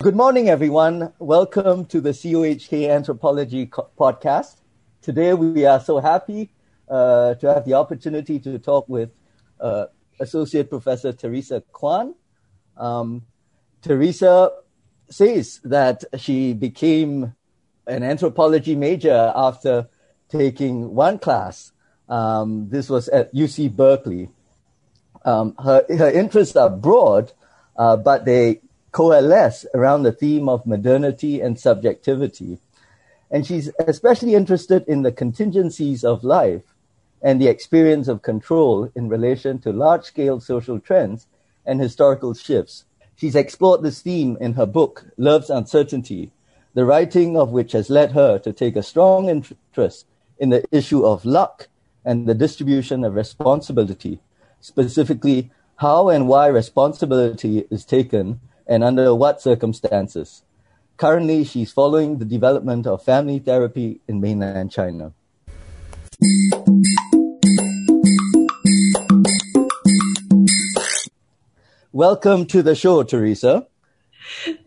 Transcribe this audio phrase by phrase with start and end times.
[0.00, 1.12] Good morning, everyone.
[1.18, 4.58] Welcome to the CUHK Anthropology co- podcast.
[5.02, 6.52] Today, we are so happy
[6.88, 9.10] uh, to have the opportunity to talk with
[9.58, 9.86] uh,
[10.20, 12.14] Associate Professor Teresa Kwan.
[12.76, 13.26] Um,
[13.82, 14.52] Teresa
[15.10, 17.34] says that she became
[17.88, 19.88] an anthropology major after
[20.28, 21.72] taking one class.
[22.08, 24.28] Um, this was at UC Berkeley.
[25.24, 27.32] Um, her, her interests are broad,
[27.76, 28.60] uh, but they
[28.98, 32.58] coalesce around the theme of modernity and subjectivity.
[33.30, 36.74] And she's especially interested in the contingencies of life
[37.22, 41.28] and the experience of control in relation to large scale social trends
[41.64, 42.86] and historical shifts.
[43.14, 46.32] She's explored this theme in her book, Love's Uncertainty,
[46.74, 50.06] the writing of which has led her to take a strong interest
[50.40, 51.68] in the issue of luck
[52.04, 54.18] and the distribution of responsibility,
[54.60, 60.42] specifically how and why responsibility is taken and under what circumstances.
[60.98, 65.14] Currently, she's following the development of family therapy in mainland China.
[71.92, 73.66] Welcome to the show, Teresa.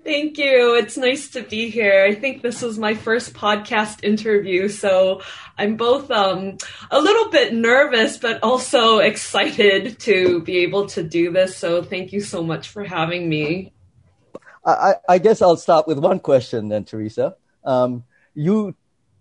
[0.04, 0.76] Thank you.
[0.76, 2.04] It's nice to be here.
[2.04, 5.22] I think this is my first podcast interview, so
[5.58, 6.58] I'm both um,
[6.90, 11.56] a little bit nervous, but also excited to be able to do this.
[11.56, 13.72] So thank you so much for having me.
[14.66, 17.36] I, I guess I'll start with one question then, Teresa.
[17.64, 18.76] Um, you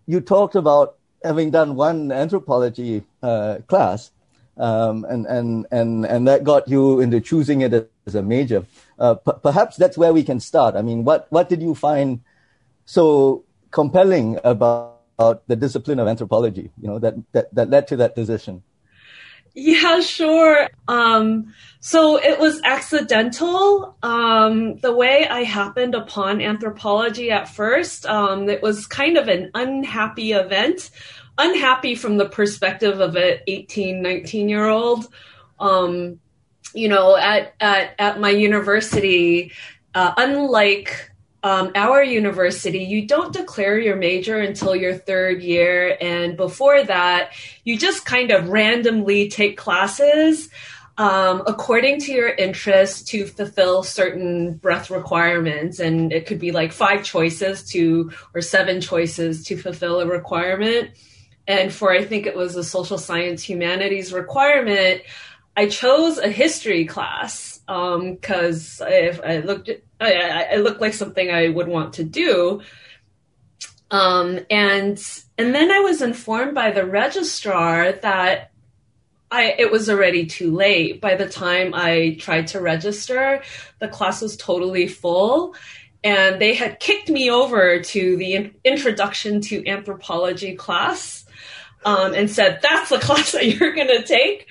[0.07, 4.11] you talked about having done one anthropology uh, class,
[4.57, 8.67] um, and and and and that got you into choosing it as a major.
[8.99, 10.77] Uh, p- perhaps that's where we can start.
[10.77, 12.21] I mean, what what did you find
[12.85, 16.71] so compelling about, about the discipline of anthropology?
[16.81, 18.63] You know that that that led to that decision.
[19.55, 20.69] Yeah, sure.
[20.87, 23.97] Um, so it was accidental.
[24.03, 29.51] Um, the way I happened upon anthropology at first, um, it was kind of an
[29.55, 30.91] unhappy event.
[31.39, 35.09] Unhappy from the perspective of an 18, 19 year old.
[35.59, 36.21] Um,
[36.75, 39.53] you know, at, at, at my university,
[39.95, 41.10] uh, unlike
[41.43, 45.97] um, our university, you don't declare your major until your third year.
[46.01, 47.33] And before that,
[47.65, 50.51] you just kind of randomly take classes
[50.99, 55.81] um, according to your interests to fulfill certain breadth requirements.
[55.81, 60.91] And it could be like five choices to, or seven choices to fulfill a requirement.
[61.47, 65.01] And for, I think it was a social science humanities requirement,
[65.57, 69.71] I chose a history class because um, if I looked,
[70.01, 72.63] I, I looked like something I would want to do.
[73.93, 75.01] Um, and
[75.39, 78.51] and then I was informed by the registrar that
[79.31, 81.01] I it was already too late.
[81.01, 83.43] By the time I tried to register,
[83.79, 85.55] the class was totally full,
[86.03, 91.25] and they had kicked me over to the introduction to anthropology class,
[91.85, 94.49] um, and said that's the class that you're going to take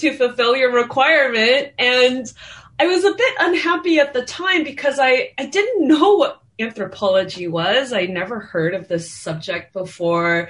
[0.00, 1.72] to fulfill your requirement.
[1.78, 2.32] And
[2.80, 7.46] I was a bit unhappy at the time because I, I didn't know what anthropology
[7.46, 7.92] was.
[7.92, 10.48] I never heard of this subject before.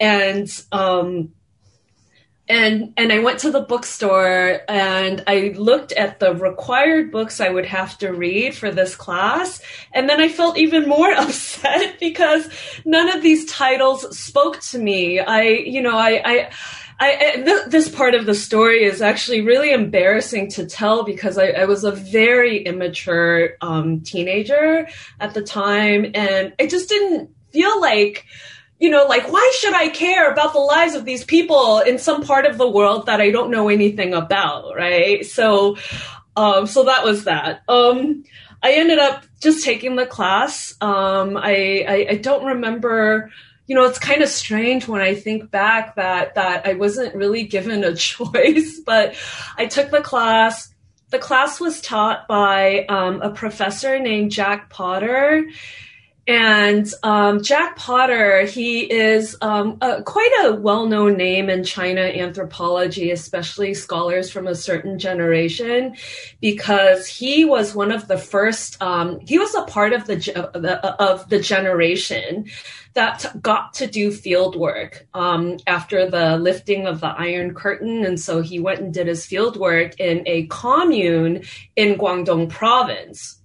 [0.00, 1.32] And, um,
[2.48, 7.50] and and I went to the bookstore and I looked at the required books I
[7.50, 9.60] would have to read for this class
[9.92, 12.48] and then I felt even more upset because
[12.84, 16.50] none of these titles spoke to me I you know I I
[16.98, 21.36] I, I th- this part of the story is actually really embarrassing to tell because
[21.36, 24.88] I, I was a very immature um, teenager
[25.20, 28.24] at the time, and I just didn't feel like,
[28.78, 32.22] you know, like why should I care about the lives of these people in some
[32.22, 35.24] part of the world that I don't know anything about, right?
[35.24, 35.76] So,
[36.34, 37.62] um, so that was that.
[37.68, 38.24] Um,
[38.62, 40.74] I ended up just taking the class.
[40.80, 43.30] Um, I, I, I don't remember
[43.66, 47.44] you know, it's kind of strange when I think back that that I wasn't really
[47.44, 49.14] given a choice, but
[49.56, 50.72] I took the class.
[51.10, 55.46] The class was taught by um, a professor named Jack Potter.
[56.28, 62.00] And um, Jack Potter, he is um, a, quite a well known name in China
[62.00, 65.94] anthropology, especially scholars from a certain generation,
[66.40, 71.28] because he was one of the first, um, he was a part of the, of
[71.28, 72.46] the generation
[72.94, 78.04] that got to do field work um, after the lifting of the Iron Curtain.
[78.04, 81.44] And so he went and did his field work in a commune
[81.76, 83.40] in Guangdong province.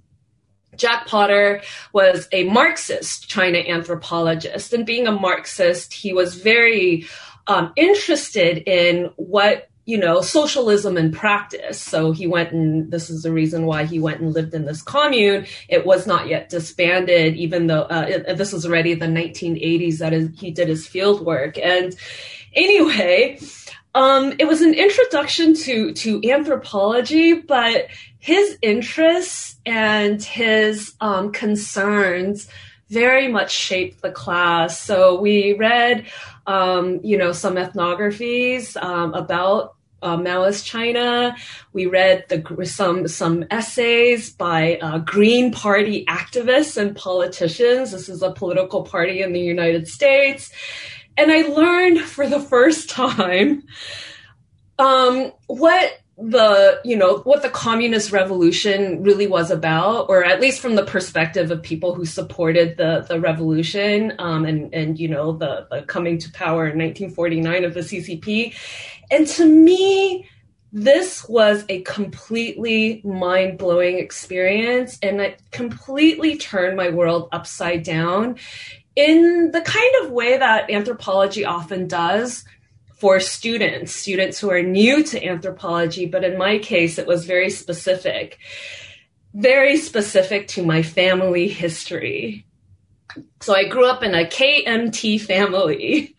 [0.82, 1.62] Jack Potter
[1.94, 4.74] was a Marxist China anthropologist.
[4.74, 7.06] And being a Marxist, he was very
[7.48, 11.82] um, interested in what you know, socialism in practice.
[11.82, 14.82] So he went and this is the reason why he went and lived in this
[14.82, 15.48] commune.
[15.68, 20.14] It was not yet disbanded, even though uh, it, this was already the 1980s that
[20.14, 21.58] is, he did his field work.
[21.58, 21.96] And
[22.54, 23.40] anyway,
[23.94, 27.88] um, it was an introduction to to anthropology, but
[28.22, 32.48] his interests and his um, concerns
[32.88, 34.80] very much shaped the class.
[34.80, 36.06] So we read,
[36.46, 39.74] um, you know, some ethnographies um, about
[40.04, 41.36] uh, Maoist China.
[41.74, 47.92] We read the, some some essays by uh, Green Party activists and politicians.
[47.92, 50.52] This is a political party in the United States,
[51.18, 53.64] and I learned for the first time
[54.78, 60.62] um, what the you know what the communist revolution really was about or at least
[60.62, 65.32] from the perspective of people who supported the the revolution um, and and you know
[65.32, 68.54] the, the coming to power in 1949 of the ccp
[69.10, 70.28] and to me
[70.74, 78.38] this was a completely mind-blowing experience and it completely turned my world upside down
[78.96, 82.46] in the kind of way that anthropology often does
[83.02, 87.50] for students, students who are new to anthropology, but in my case, it was very
[87.50, 88.38] specific,
[89.34, 92.46] very specific to my family history.
[93.40, 96.16] So I grew up in a KMT family.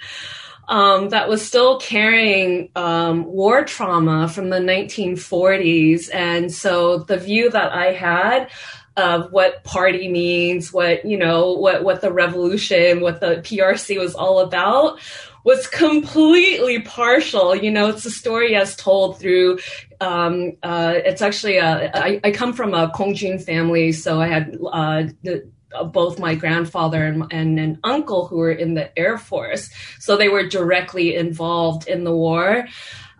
[0.68, 6.08] Um, that was still carrying um, war trauma from the 1940s.
[6.14, 8.48] And so the view that I had
[8.96, 14.14] of what party means, what, you know, what, what the revolution, what the PRC was
[14.14, 15.00] all about
[15.44, 17.54] was completely partial.
[17.54, 19.58] You know, it's a story as told through.
[20.00, 21.90] Um, uh, it's actually a.
[21.94, 26.34] I, I come from a Kongjun family, so I had uh, the, uh, both my
[26.34, 31.14] grandfather and, and an uncle who were in the Air Force, so they were directly
[31.14, 32.66] involved in the war,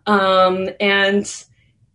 [0.07, 1.45] um, and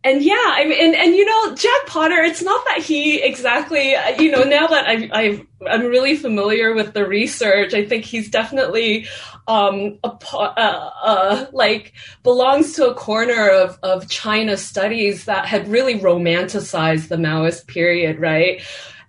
[0.04, 3.94] and yeah, I mean, and, and you know, Jack Potter, it's not that he exactly,
[4.20, 8.30] you know, now that I've, I've, I'm really familiar with the research, I think he's
[8.30, 9.08] definitely,
[9.48, 15.68] um, a, uh, uh, like belongs to a corner of, of China studies that had
[15.68, 18.62] really romanticized the Maoist period, right?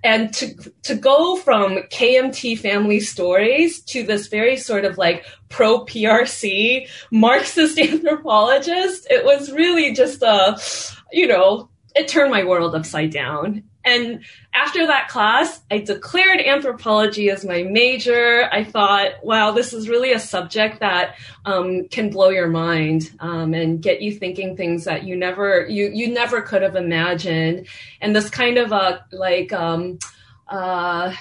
[0.04, 5.84] and to to go from KMT family stories to this very sort of like pro
[5.84, 10.58] PRC Marxist anthropologist, it was really just a,
[11.12, 13.64] you know, it turned my world upside down.
[13.84, 18.48] And after that class, I declared anthropology as my major.
[18.52, 21.14] I thought, wow, this is really a subject that
[21.44, 25.90] um, can blow your mind um, and get you thinking things that you never you
[25.92, 27.66] you never could have imagined.
[28.00, 29.98] And this kind of a like um,
[30.48, 31.14] uh,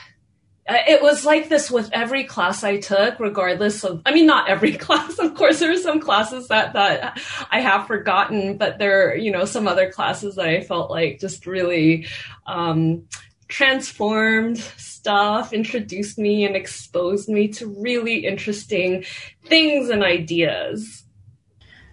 [0.69, 4.73] it was like this with every class I took, regardless of, I mean, not every
[4.77, 5.17] class.
[5.17, 7.19] Of course, there are some classes that, that
[7.51, 11.19] I have forgotten, but there are, you know, some other classes that I felt like
[11.19, 12.07] just really,
[12.45, 13.03] um,
[13.47, 19.05] transformed stuff, introduced me and exposed me to really interesting
[19.45, 21.03] things and ideas.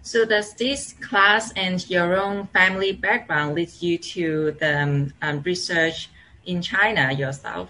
[0.01, 6.09] So does this class and your own family background lead you to the um, research
[6.45, 7.69] in China yourself?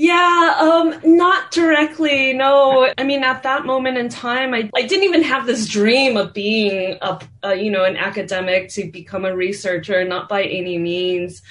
[0.00, 2.32] Yeah, um, not directly.
[2.32, 6.16] No, I mean, at that moment in time, I, I didn't even have this dream
[6.16, 10.78] of being a, a you know, an academic to become a researcher, not by any
[10.78, 11.42] means.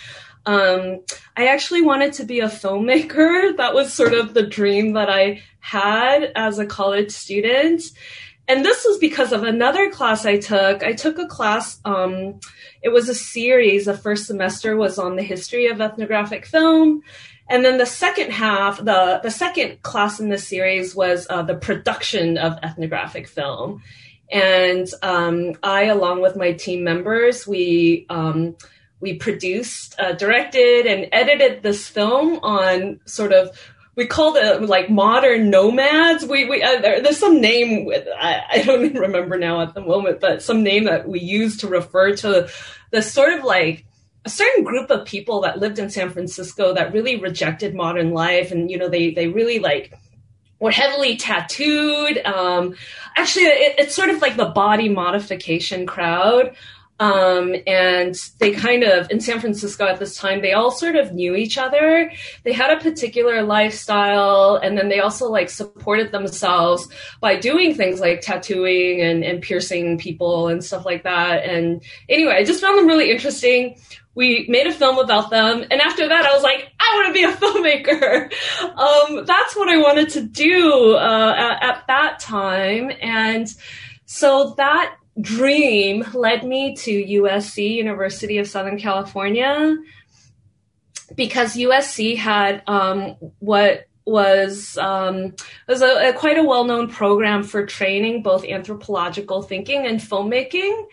[0.45, 1.01] Um,
[1.35, 3.53] I actually wanted to be a filmmaker.
[3.57, 7.83] That was sort of the dream that I had as a college student.
[8.48, 10.83] And this was because of another class I took.
[10.83, 12.39] I took a class, um,
[12.81, 13.83] it was a series.
[13.83, 17.03] The first semester was on the history of ethnographic film.
[17.50, 21.56] And then the second half, the, the second class in this series was uh, the
[21.56, 23.82] production of ethnographic film.
[24.30, 28.58] And um, I, along with my team members, we um,
[29.00, 33.58] we produced, uh, directed, and edited this film on sort of
[33.98, 36.24] we called it like modern nomads.
[36.24, 39.74] We, we uh, there, there's some name with I, I, don't even remember now at
[39.74, 42.48] the moment, but some name that we use to refer to
[42.92, 43.86] the sort of like
[44.27, 48.51] a certain group of people that lived in San Francisco that really rejected modern life,
[48.51, 49.93] and you know they they really like
[50.60, 52.17] were heavily tattooed.
[52.25, 52.75] Um,
[53.15, 56.53] actually, it, it's sort of like the body modification crowd.
[57.00, 61.13] Um, and they kind of, in San Francisco at this time, they all sort of
[61.13, 62.12] knew each other.
[62.44, 66.88] They had a particular lifestyle, and then they also like supported themselves
[67.22, 71.44] by doing things like tattooing and, and piercing people and stuff like that.
[71.44, 73.80] And anyway, I just found them really interesting
[74.18, 77.13] we made a film about them and after that i was like i want to
[77.13, 78.34] be a filmmaker
[78.75, 83.54] um, that's what i wanted to do uh, at, at, that time and
[84.06, 89.77] so that dream led me to USC, University of Southern California,
[91.15, 95.36] because USC had um, what was um,
[95.67, 100.86] was a, a, quite a well known program for training both anthropological thinking and filmmaking.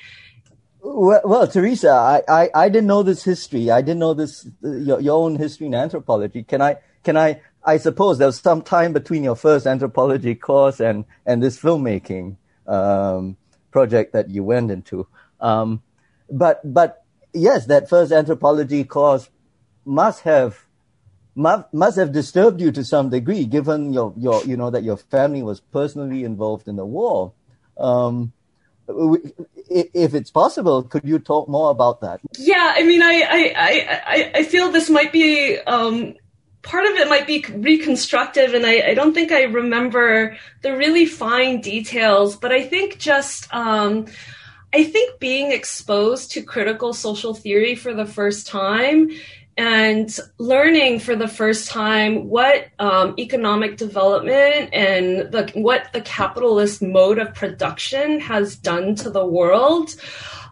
[0.81, 3.71] Well, well Teresa, I, I, I, didn't know this history.
[3.71, 6.43] I didn't know this your, your own history in anthropology.
[6.43, 10.81] Can I can I I suppose there was some time between your first anthropology course
[10.81, 13.37] and and this filmmaking um,
[13.75, 15.07] project that you went into.
[15.41, 15.83] Um,
[16.31, 17.05] but but
[17.35, 19.29] yes, that first anthropology course
[19.85, 20.65] must have
[21.35, 25.43] must have disturbed you to some degree, given your, your, you know, that your family
[25.43, 27.33] was personally involved in the war.
[27.77, 28.33] Um,
[28.87, 32.21] if it's possible, could you talk more about that?
[32.39, 33.41] Yeah, I mean, I, I,
[34.07, 36.15] I, I feel this might be, um,
[36.65, 41.07] part of it might be reconstructive, and I, I, don't think I remember the really
[41.07, 44.07] fine details, but I think just, um,
[44.73, 49.11] I think being exposed to critical social theory for the first time
[49.57, 56.83] and learning for the first time what um, economic development and the, what the capitalist
[56.83, 59.95] mode of production has done to the world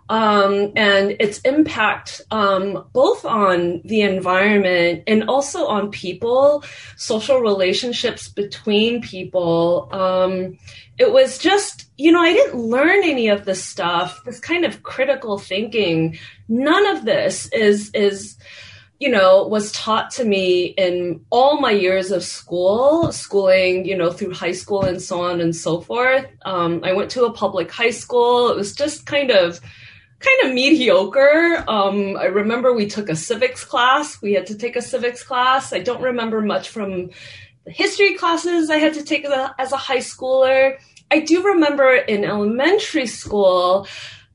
[0.09, 6.65] um, and its impact um, both on the environment and also on people,
[6.97, 9.89] social relationships between people.
[9.93, 10.59] Um,
[10.99, 14.83] it was just, you know, I didn't learn any of this stuff, this kind of
[14.83, 16.19] critical thinking.
[16.49, 18.37] None of this is is
[19.03, 24.13] you know, was taught to me in all my years of school, schooling, you know,
[24.13, 26.25] through high school and so on and so forth.
[26.45, 28.51] Um, I went to a public high school.
[28.51, 29.61] It was just kind of,
[30.23, 31.65] kind of mediocre.
[31.69, 34.21] Um, I remember we took a civics class.
[34.23, 35.73] We had to take a civics class.
[35.73, 37.11] I don't remember much from
[37.65, 40.79] the history classes I had to take as a, as a high schooler.
[41.11, 43.87] I do remember in elementary school,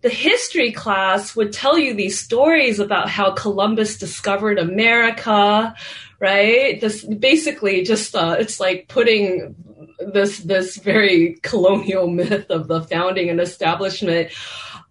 [0.02, 5.76] the history class would tell you these stories about how Columbus discovered America,
[6.20, 6.80] right?
[6.80, 9.56] This basically just uh, it's like putting
[10.00, 14.32] this this very colonial myth of the founding and establishment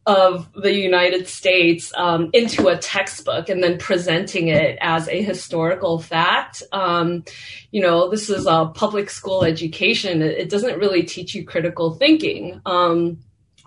[0.06, 5.98] of the United States um, into a textbook and then presenting it as a historical
[5.98, 6.62] fact.
[6.70, 7.24] Um,
[7.72, 10.22] you know, this is a public school education.
[10.22, 12.60] It, doesn't really teach you critical thinking.
[12.64, 13.18] Um,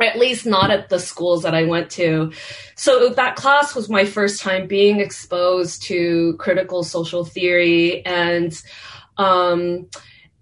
[0.01, 2.31] at least not at the schools that I went to.
[2.75, 8.57] So that class was my first time being exposed to critical social theory and,
[9.17, 9.89] um,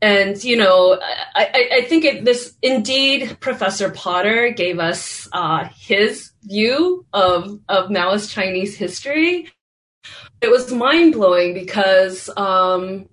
[0.01, 0.99] and you know,
[1.35, 7.89] I, I think it, this indeed Professor Potter gave us uh, his view of of
[7.89, 9.51] Maoist Chinese history.
[10.41, 13.07] It was mind blowing because um,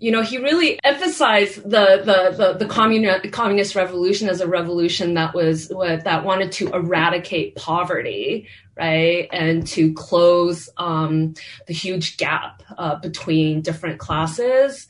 [0.00, 5.14] you know, he really emphasized the the the, the communist, communist revolution as a revolution
[5.14, 11.34] that was that wanted to eradicate poverty, right, and to close um,
[11.66, 14.86] the huge gap uh, between different classes.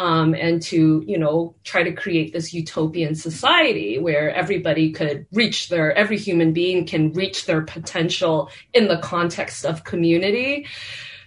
[0.00, 5.68] Um, and to you know try to create this utopian society where everybody could reach
[5.68, 10.66] their every human being can reach their potential in the context of community.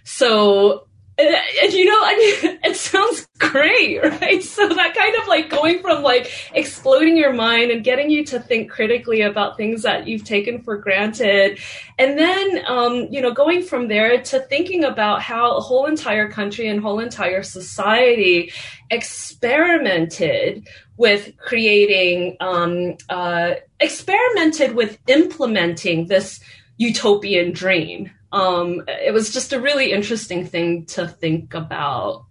[0.02, 4.42] So and, and, you know, I mean, it sounds great, right?
[4.42, 8.40] So that kind of like going from like exploding your mind and getting you to
[8.40, 11.58] think critically about things that you've taken for granted.
[11.98, 16.28] And then, um, you know, going from there to thinking about how a whole entire
[16.30, 18.52] country and whole entire society
[18.90, 20.66] experimented
[20.96, 26.40] with creating, um, uh, experimented with implementing this
[26.76, 32.24] utopian dream um, it was just a really interesting thing to think about.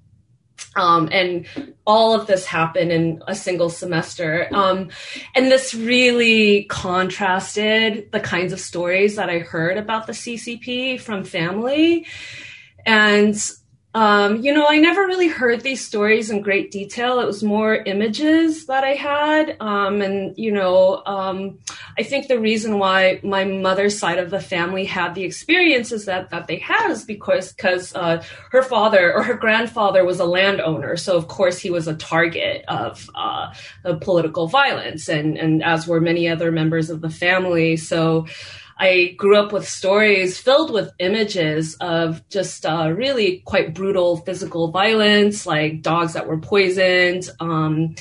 [0.75, 1.45] Um, and
[1.86, 4.50] all of this happened in a single semester.
[4.51, 4.89] Um,
[5.33, 11.24] and this really contrasted the kinds of stories that I heard about the CCP from
[11.24, 12.05] family.
[12.86, 13.36] And
[13.95, 17.19] um, you know, I never really heard these stories in great detail.
[17.19, 19.55] It was more images that I had.
[19.59, 21.59] Um, and, you know, um,
[21.97, 26.31] I think the reason why my mother's side of the family had the experiences that,
[26.31, 30.97] that they had is because, because, uh, her father or her grandfather was a landowner.
[30.97, 35.88] So, of course, he was a target of, uh, of political violence and, and as
[35.88, 37.77] were many other members of the family.
[37.77, 38.25] So,
[38.77, 44.71] I grew up with stories filled with images of just uh, really quite brutal physical
[44.71, 47.29] violence, like dogs that were poisoned.
[47.39, 47.95] Um,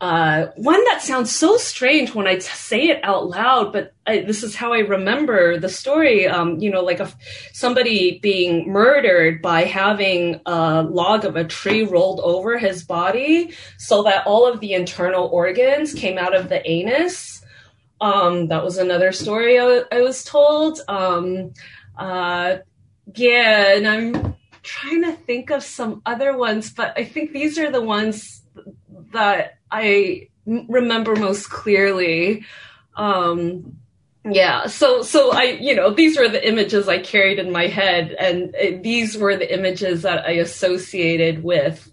[0.00, 4.20] uh, one that sounds so strange when I t- say it out loud, but I,
[4.20, 6.26] this is how I remember the story.
[6.26, 7.12] Um, you know, like a,
[7.52, 14.02] somebody being murdered by having a log of a tree rolled over his body so
[14.04, 17.39] that all of the internal organs came out of the anus
[18.00, 20.80] Um, that was another story I, I was told.
[20.88, 21.52] Um,
[21.98, 22.58] uh,
[23.14, 27.70] yeah, and I'm trying to think of some other ones, but I think these are
[27.70, 28.42] the ones
[29.12, 32.44] that I remember most clearly.
[32.96, 33.76] Um,
[34.24, 38.14] yeah, so so I, you know, these were the images I carried in my head,
[38.18, 41.90] and it, these were the images that I associated with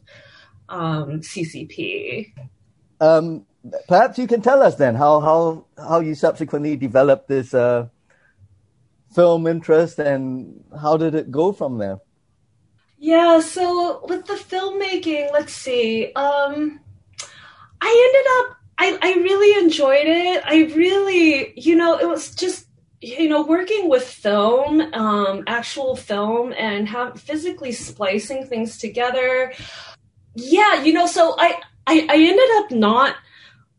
[0.68, 2.34] um, CCP.
[3.00, 3.46] Um,
[3.88, 7.88] perhaps you can tell us then how how how you subsequently developed this uh,
[9.14, 12.00] film interest, and how did it go from there?
[13.00, 16.12] Yeah, so with the filmmaking, let's see.
[16.14, 16.80] Um,
[17.80, 20.44] I ended up, I, I really enjoyed it.
[20.44, 22.66] I really, you know, it was just,
[23.00, 29.54] you know, working with film, um, actual film, and have physically splicing things together.
[30.34, 33.16] Yeah, you know, so I, I, I ended up not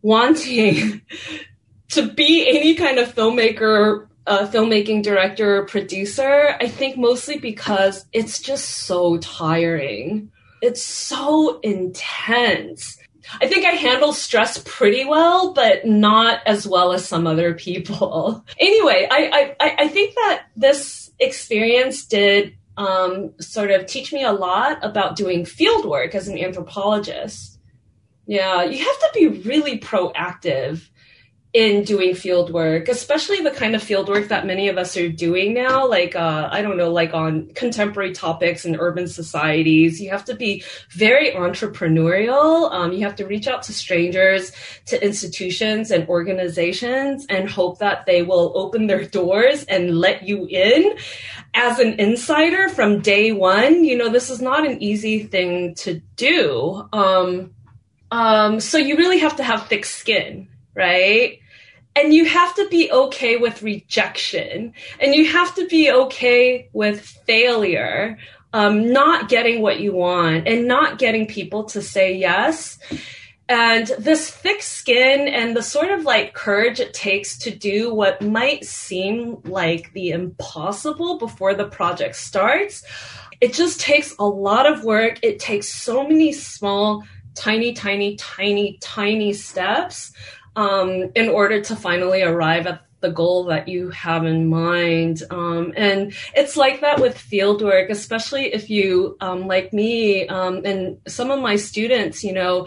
[0.02, 1.02] wanting
[1.90, 8.40] to be any kind of filmmaker a filmmaking director producer, I think mostly because it's
[8.40, 10.30] just so tiring.
[10.60, 12.98] It's so intense.
[13.40, 18.44] I think I handle stress pretty well, but not as well as some other people.
[18.60, 24.32] Anyway, I, I, I think that this experience did um, sort of teach me a
[24.32, 27.57] lot about doing field work as an anthropologist.
[28.28, 30.86] Yeah, you have to be really proactive
[31.54, 35.08] in doing field work, especially the kind of field work that many of us are
[35.08, 39.98] doing now, like, uh, I don't know, like on contemporary topics in urban societies.
[39.98, 42.70] You have to be very entrepreneurial.
[42.70, 44.52] Um, you have to reach out to strangers,
[44.86, 50.46] to institutions and organizations and hope that they will open their doors and let you
[50.50, 50.98] in.
[51.54, 56.02] As an insider from day one, you know, this is not an easy thing to
[56.16, 56.86] do.
[56.92, 57.54] Um,
[58.10, 60.48] um, so you really have to have thick skin
[60.78, 61.40] right?
[61.96, 67.00] And you have to be okay with rejection and you have to be okay with
[67.00, 68.16] failure,
[68.52, 72.78] um, not getting what you want and not getting people to say yes.
[73.48, 78.22] And this thick skin and the sort of like courage it takes to do what
[78.22, 82.84] might seem like the impossible before the project starts,
[83.40, 85.18] it just takes a lot of work.
[85.22, 87.04] It takes so many small,
[87.38, 90.12] tiny, tiny, tiny, tiny steps
[90.56, 95.22] um, in order to finally arrive at the goal that you have in mind.
[95.30, 100.62] Um, and it's like that with field work, especially if you, um, like me, um,
[100.64, 102.66] and some of my students, you know,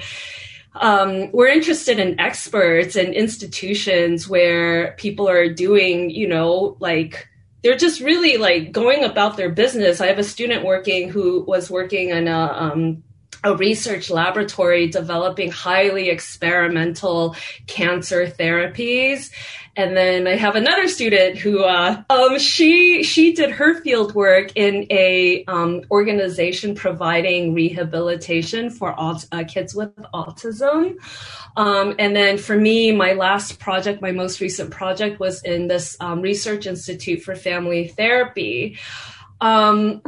[0.73, 7.27] um, we're interested in experts and institutions where people are doing, you know, like,
[7.61, 10.01] they're just really like going about their business.
[10.01, 13.03] I have a student working who was working in a um,
[13.43, 17.35] a research laboratory developing highly experimental
[17.67, 19.31] cancer therapies.
[19.75, 24.51] And then I have another student who, uh, um, she, she did her field work
[24.55, 30.97] in a, um, organization providing rehabilitation for uh, kids with autism.
[31.55, 35.95] Um, and then for me, my last project, my most recent project was in this,
[36.01, 38.77] um, research institute for family therapy.
[39.39, 40.01] Um,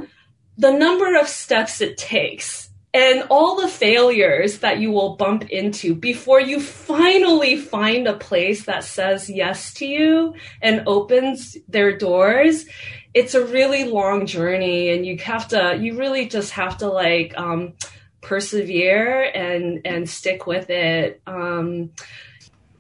[0.58, 5.96] the number of steps it takes and all the failures that you will bump into
[5.96, 12.66] before you finally find a place that says yes to you and opens their doors
[13.14, 17.34] it's a really long journey and you have to you really just have to like
[17.38, 17.74] um,
[18.22, 21.90] persevere and and stick with it um,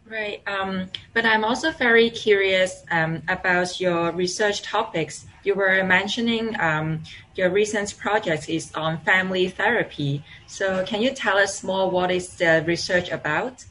[0.05, 0.43] Right.
[0.45, 5.25] Um, but I'm also very curious um, about your research topics.
[5.43, 7.03] You were mentioning um,
[7.35, 10.23] your recent project is on family therapy.
[10.47, 13.65] So can you tell us more what is the research about?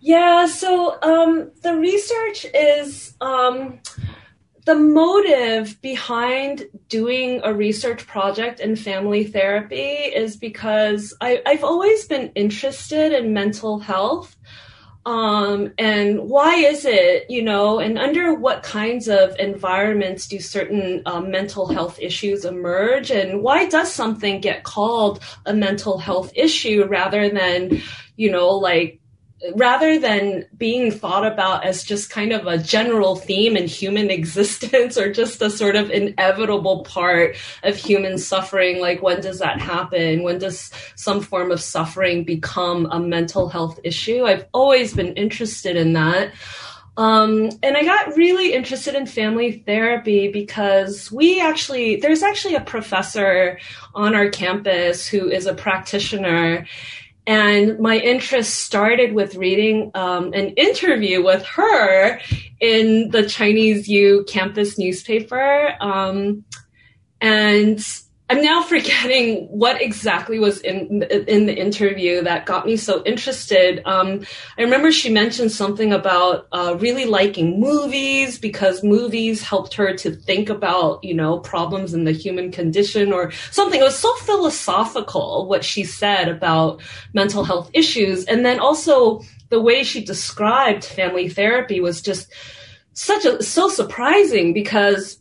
[0.00, 3.78] Yeah, so um, the research is um,
[4.64, 12.06] the motive behind doing a research project in family therapy is because I, I've always
[12.06, 14.36] been interested in mental health.
[15.04, 21.02] Um, and why is it, you know, and under what kinds of environments do certain
[21.06, 23.10] uh, mental health issues emerge?
[23.10, 27.82] And why does something get called a mental health issue rather than,
[28.16, 29.00] you know, like
[29.54, 34.96] rather than being thought about as just kind of a general theme in human existence
[34.96, 40.22] or just a sort of inevitable part of human suffering, like when does that happen?
[40.22, 44.24] When does some form of suffering become a mental health issue?
[44.24, 46.32] I've always been interested in that.
[46.98, 52.60] Um, and I got really interested in family therapy because we actually, there's actually a
[52.60, 53.58] professor
[53.94, 56.66] on our campus who is a practitioner
[57.26, 62.20] and my interest started with reading um, an interview with her
[62.60, 65.76] in the Chinese U campus newspaper.
[65.80, 66.44] Um,
[67.20, 67.84] and
[68.32, 73.82] I'm now forgetting what exactly was in in the interview that got me so interested.
[73.84, 74.24] Um,
[74.56, 80.12] I remember she mentioned something about uh, really liking movies because movies helped her to
[80.12, 83.78] think about you know problems in the human condition or something.
[83.78, 86.80] It was so philosophical what she said about
[87.12, 92.32] mental health issues, and then also the way she described family therapy was just
[92.94, 95.18] such a so surprising because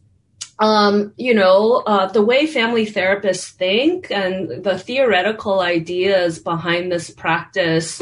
[0.62, 7.10] um, you know, uh, the way family therapists think and the theoretical ideas behind this
[7.10, 8.00] practice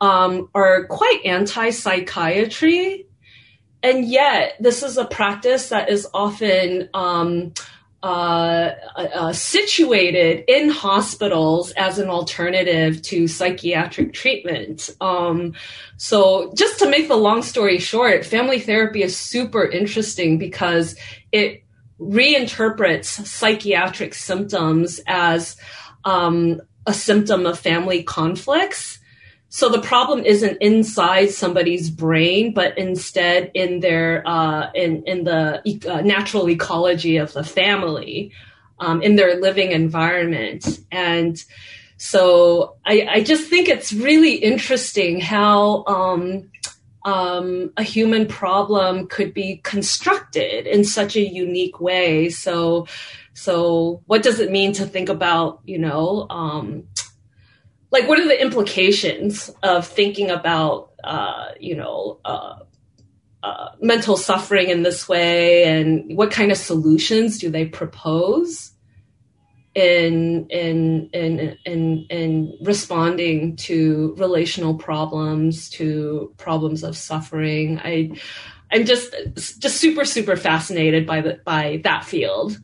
[0.00, 3.06] um, are quite anti psychiatry.
[3.84, 7.52] And yet, this is a practice that is often um,
[8.02, 14.90] uh, uh, situated in hospitals as an alternative to psychiatric treatment.
[15.00, 15.54] Um,
[15.98, 20.96] so, just to make the long story short, family therapy is super interesting because
[21.30, 21.61] it
[22.02, 25.56] reinterprets psychiatric symptoms as
[26.04, 28.98] um, a symptom of family conflicts.
[29.48, 35.60] So the problem isn't inside somebody's brain, but instead in their uh, in in the
[35.88, 38.32] uh, natural ecology of the family,
[38.80, 41.36] um, in their living environment, and
[41.98, 46.50] so I, I just think it's really interesting how um,
[47.04, 52.30] um, a human problem could be constructed in such a unique way.
[52.30, 52.86] So,
[53.34, 56.84] so what does it mean to think about, you know, um,
[57.90, 62.60] like what are the implications of thinking about, uh, you know, uh,
[63.42, 68.72] uh, mental suffering in this way, and what kind of solutions do they propose?
[69.74, 77.78] In in in in in responding to relational problems to problems of suffering.
[77.78, 78.10] I
[78.70, 82.58] i'm just just super super fascinated by the by that field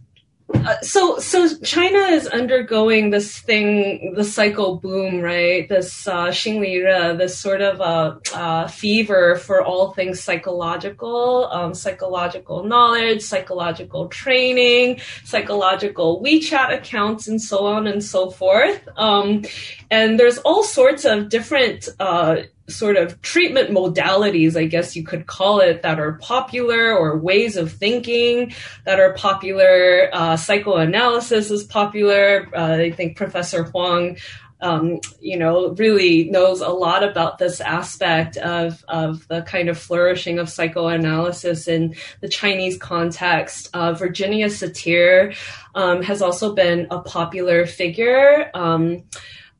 [0.55, 5.69] uh, so so China is undergoing this thing, the psycho boom, right?
[5.69, 11.75] This uh, Xinli this sort of a uh, uh, fever for all things psychological, um,
[11.75, 18.89] psychological knowledge, psychological training, psychological WeChat accounts, and so on and so forth.
[18.97, 19.45] Um,
[19.91, 22.37] and there's all sorts of different uh,
[22.69, 27.57] sort of treatment modalities, I guess you could call it, that are popular or ways
[27.57, 28.53] of thinking
[28.85, 30.11] that are popular.
[30.13, 32.49] Uh, psychoanalysis is popular.
[32.55, 34.19] Uh, I think Professor Huang.
[34.61, 39.79] Um, you know, really knows a lot about this aspect of, of the kind of
[39.79, 43.71] flourishing of psychoanalysis in the Chinese context.
[43.73, 45.37] Uh, Virginia Satir
[45.77, 49.05] um, has also been a popular figure um,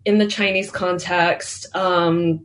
[0.05, 1.67] in the Chinese context.
[1.77, 2.45] Um,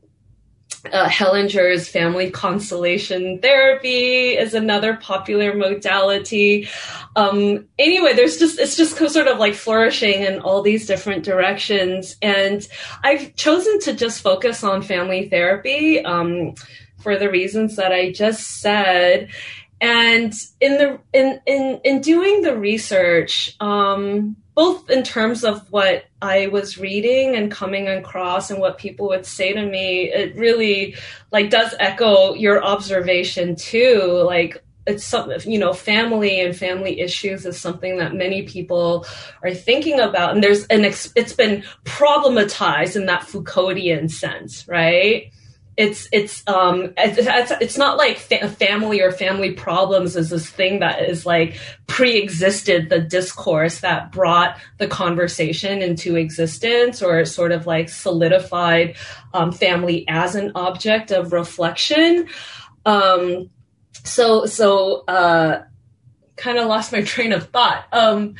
[0.92, 6.68] uh, Hellinger's family constellation therapy is another popular modality.
[7.16, 12.18] Um, anyway, there's just, it's just sort of like flourishing in all these different directions.
[12.22, 12.68] And
[13.04, 16.56] I've chosen to just focus on family therapy, um,
[17.00, 19.30] for the reasons that I just said.
[19.80, 26.06] And in the, in, in, in doing the research, um, both in terms of what
[26.22, 30.96] I was reading and coming across and what people would say to me, it really
[31.32, 34.24] like does echo your observation too.
[34.26, 39.06] Like it's something, you know, family and family issues is something that many people
[39.42, 40.34] are thinking about.
[40.34, 45.32] And there's an, ex- it's been problematized in that Foucauldian sense, right?
[45.76, 50.80] It's it's um it's, it's not like fa- family or family problems is this thing
[50.80, 51.58] that is like
[51.88, 58.96] pre-existed the discourse that brought the conversation into existence or sort of like solidified
[59.34, 62.28] um, family as an object of reflection.
[62.86, 63.50] Um
[64.04, 65.64] so so uh
[66.36, 67.86] kind of lost my train of thought.
[67.92, 68.36] Um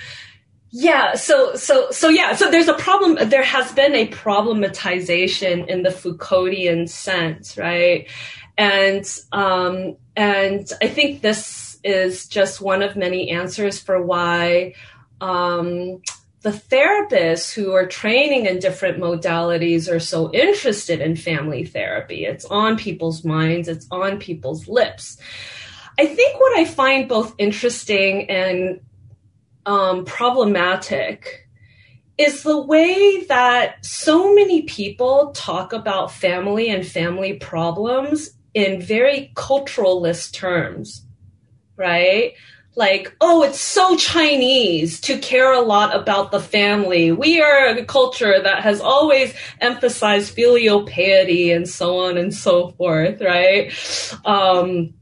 [0.76, 5.84] yeah, so so so yeah, so there's a problem there has been a problematization in
[5.84, 8.10] the Foucauldian sense, right?
[8.58, 14.74] And um and I think this is just one of many answers for why
[15.22, 16.02] um
[16.42, 22.26] the therapists who are training in different modalities are so interested in family therapy.
[22.26, 25.20] It's on people's minds, it's on people's lips.
[26.00, 28.80] I think what I find both interesting and
[29.66, 31.48] um, problematic
[32.18, 39.32] is the way that so many people talk about family and family problems in very
[39.36, 41.06] culturalist terms,
[41.76, 42.34] right?
[42.76, 47.12] like, oh, it's so Chinese to care a lot about the family.
[47.12, 52.72] We are a culture that has always emphasized filial piety and so on and so
[52.72, 53.72] forth, right?
[54.26, 54.94] Um,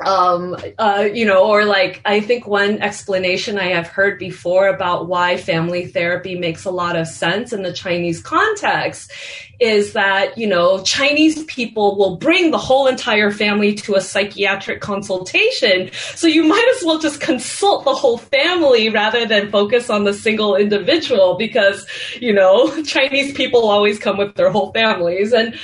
[0.00, 5.06] um, uh, you know, or like I think one explanation I have heard before about
[5.06, 9.12] why family therapy makes a lot of sense in the Chinese context
[9.60, 14.80] is that, you know, Chinese people will bring the whole entire family to a psychiatric
[14.80, 15.88] consultation.
[16.16, 20.14] So you might as well just consult the whole family rather than focus on the
[20.14, 21.86] single individual because,
[22.20, 25.54] you know, Chinese people always come with their whole families and,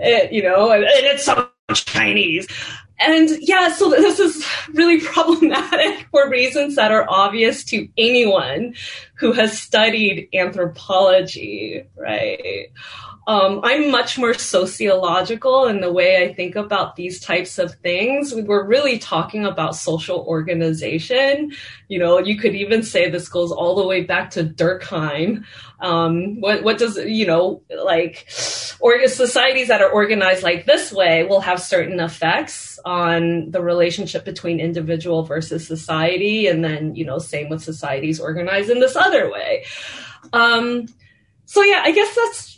[0.00, 2.46] it, you know, and, and it's so Chinese.
[2.98, 8.74] And yeah, so this is really problematic for reasons that are obvious to anyone
[9.14, 12.68] who has studied anthropology, right?
[13.28, 18.32] Um, I'm much more sociological in the way I think about these types of things.
[18.32, 21.52] We're really talking about social organization.
[21.88, 25.44] You know, you could even say this goes all the way back to Durkheim.
[25.80, 28.28] Um, what, what does, you know, like,
[28.78, 34.24] or societies that are organized like this way will have certain effects on the relationship
[34.24, 36.46] between individual versus society.
[36.46, 39.64] And then, you know, same with societies organized in this other way.
[40.32, 40.86] Um,
[41.44, 42.55] so yeah, I guess that's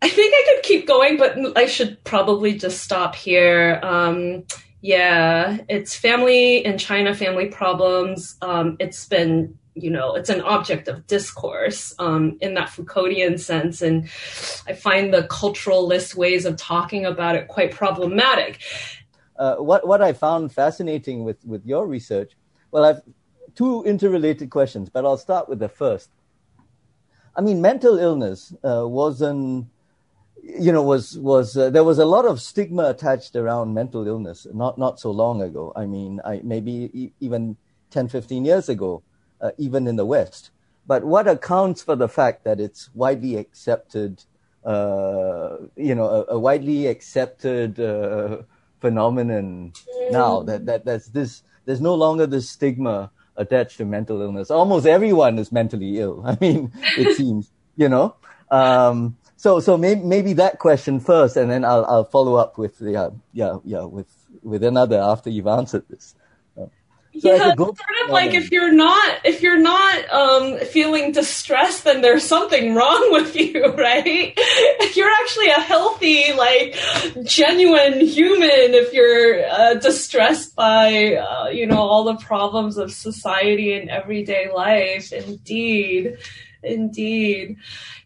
[0.00, 3.80] I think I could keep going, but I should probably just stop here.
[3.82, 4.44] Um,
[4.80, 8.36] yeah, it's family in China, family problems.
[8.40, 13.82] Um, it's been, you know, it's an object of discourse um, in that Foucauldian sense.
[13.82, 14.04] And
[14.68, 18.60] I find the culturalist ways of talking about it quite problematic.
[19.36, 22.36] Uh, what, what I found fascinating with, with your research,
[22.70, 23.02] well, I've
[23.56, 26.10] two interrelated questions, but I'll start with the first.
[27.34, 29.66] I mean, mental illness uh, wasn't
[30.56, 34.46] you know, was was uh, there was a lot of stigma attached around mental illness
[34.52, 35.72] not not so long ago.
[35.76, 37.56] I mean, I maybe e- even
[37.90, 39.02] 10, 15 years ago,
[39.40, 40.50] uh, even in the West.
[40.86, 44.24] But what accounts for the fact that it's widely accepted,
[44.64, 48.42] uh, you know, a, a widely accepted uh,
[48.80, 50.12] phenomenon mm.
[50.12, 54.50] now that that there's this there's no longer this stigma attached to mental illness.
[54.50, 56.22] Almost everyone is mentally ill.
[56.26, 58.16] I mean, it seems, you know.
[58.50, 62.78] Um, so so maybe maybe that question first, and then I'll I'll follow up with
[62.78, 64.08] the yeah yeah yeah with
[64.42, 66.14] with another after you've answered this.
[67.20, 67.70] So yeah, sort
[68.04, 73.08] of like if you're not if you're not um, feeling distressed, then there's something wrong
[73.12, 74.34] with you, right?
[74.36, 76.76] If you're actually a healthy, like
[77.24, 83.72] genuine human, if you're uh, distressed by uh, you know all the problems of society
[83.72, 86.18] and everyday life, indeed,
[86.62, 87.56] indeed.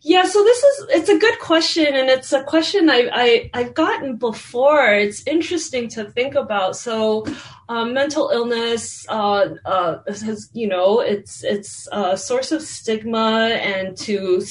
[0.02, 3.74] Yeah, so this is it's a good question, and it's a question I, I I've
[3.74, 4.92] gotten before.
[4.94, 6.76] It's interesting to think about.
[6.76, 7.26] So,
[7.68, 13.96] um, mental illness uh, uh, has you know it's it's a source of stigma, and
[13.98, 14.44] to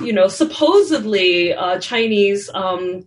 [0.00, 3.06] you know supposedly uh, Chinese um,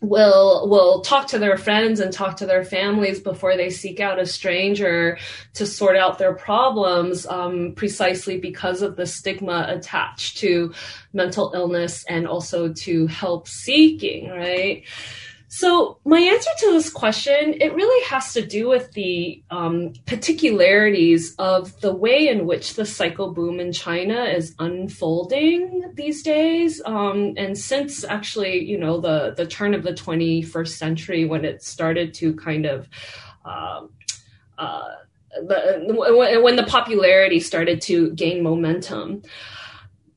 [0.00, 4.18] will will talk to their friends and talk to their families before they seek out
[4.18, 5.18] a stranger
[5.54, 10.72] to sort out their problems um, precisely because of the stigma attached to
[11.12, 14.84] mental illness and also to help seeking right
[15.56, 21.34] so my answer to this question, it really has to do with the um, particularities
[21.38, 26.82] of the way in which the psycho boom in China is unfolding these days.
[26.84, 31.62] Um, and since actually, you know, the, the turn of the 21st century when it
[31.62, 32.86] started to kind of,
[33.46, 33.88] um,
[34.58, 34.90] uh,
[35.36, 39.22] the, when the popularity started to gain momentum,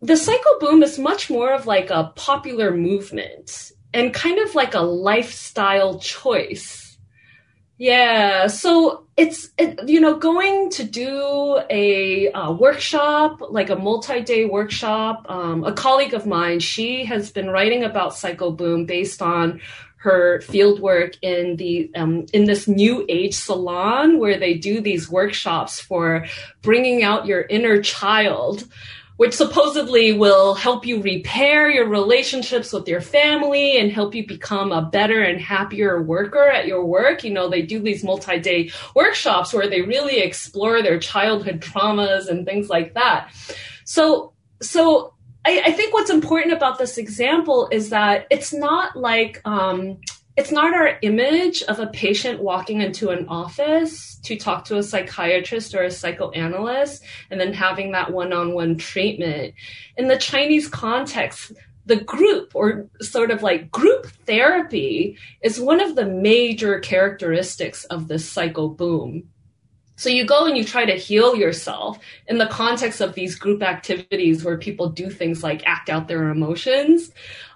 [0.02, 4.74] the psycho boom is much more of like a popular movement and kind of like
[4.74, 6.98] a lifestyle choice.
[7.78, 14.46] Yeah, so it's it, you know going to do a, a workshop, like a multi-day
[14.46, 15.26] workshop.
[15.30, 19.62] Um, a colleague of mine, she has been writing about Psycho Boom based on
[20.00, 25.80] her fieldwork in the um, in this new age salon where they do these workshops
[25.80, 26.26] for
[26.62, 28.66] bringing out your inner child
[29.20, 34.72] which supposedly will help you repair your relationships with your family and help you become
[34.72, 37.22] a better and happier worker at your work.
[37.22, 42.30] You know, they do these multi day workshops where they really explore their childhood traumas
[42.30, 43.34] and things like that.
[43.84, 49.42] So, so I, I think what's important about this example is that it's not like,
[49.44, 49.98] um,
[50.40, 54.84] it's not our image of a patient walking into an office to talk to a
[54.84, 59.54] psychiatrist or a psychoanalyst and then having that one-on-one treatment.
[59.98, 61.52] In the Chinese context,
[61.86, 68.08] the group or sort of like group therapy is one of the major characteristics of
[68.08, 69.28] this psycho boom.
[69.98, 73.62] So you go and you try to heal yourself in the context of these group
[73.62, 77.12] activities where people do things like act out their emotions.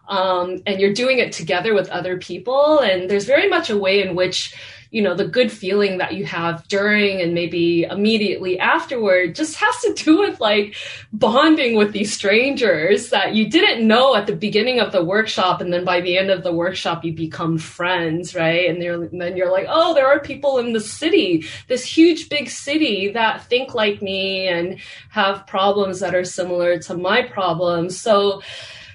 [0.08, 2.80] Um, and you're doing it together with other people.
[2.80, 4.56] And there's very much a way in which
[4.94, 9.76] you know the good feeling that you have during and maybe immediately afterward just has
[9.82, 10.76] to do with like
[11.12, 15.62] bonding with these strangers that you didn't know at the beginning of the workshop.
[15.62, 18.70] And then by the end of the workshop you become friends right?
[18.70, 22.48] And, and then you're like oh there are people in the city this huge big
[22.48, 28.00] city that think like me and have problems that are similar to my problems.
[28.00, 28.44] So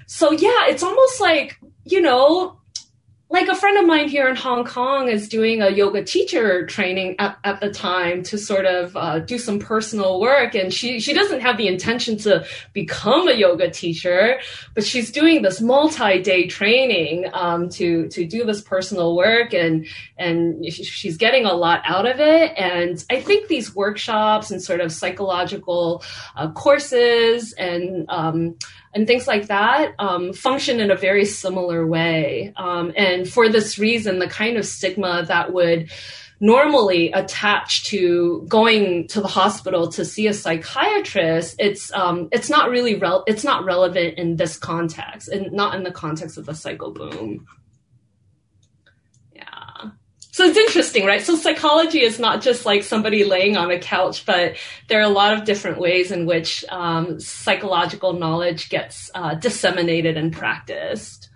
[0.09, 2.59] so yeah it's almost like you know
[3.31, 7.16] like a friend of mine here in Hong Kong is doing a yoga teacher training
[7.18, 10.55] at, at the time to sort of uh, do some personal work.
[10.55, 14.40] And she, she doesn't have the intention to become a yoga teacher,
[14.75, 20.64] but she's doing this multi-day training um, to, to do this personal work and, and
[20.73, 22.53] she's getting a lot out of it.
[22.57, 26.03] And I think these workshops and sort of psychological
[26.35, 28.57] uh, courses and um,
[28.99, 32.53] and things like that um, function in a very similar way.
[32.57, 35.89] Um, and for this reason, the kind of stigma that would
[36.41, 42.71] normally attach to going to the hospital to see a psychiatrist, it's um, it's not
[42.71, 46.55] really re- it's not relevant in this context, and not in the context of the
[46.55, 47.47] psycho boom.
[50.38, 51.20] So it's interesting, right?
[51.20, 54.55] So psychology is not just like somebody laying on a couch, but
[54.87, 60.16] there are a lot of different ways in which um, psychological knowledge gets uh, disseminated
[60.16, 61.29] and practiced.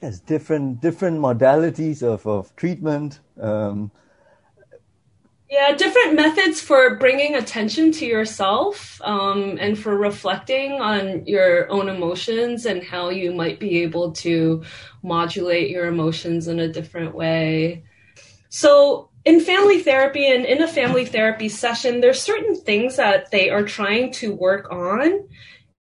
[0.00, 3.18] Yes, different different modalities of, of treatment.
[3.40, 3.90] Um,
[5.50, 11.88] yeah, different methods for bringing attention to yourself um, and for reflecting on your own
[11.88, 14.64] emotions and how you might be able to
[15.04, 17.84] modulate your emotions in a different way.
[18.48, 23.50] So, in family therapy and in a family therapy session, there's certain things that they
[23.50, 25.28] are trying to work on.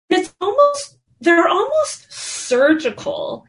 [0.08, 3.44] It's almost, they're almost surgical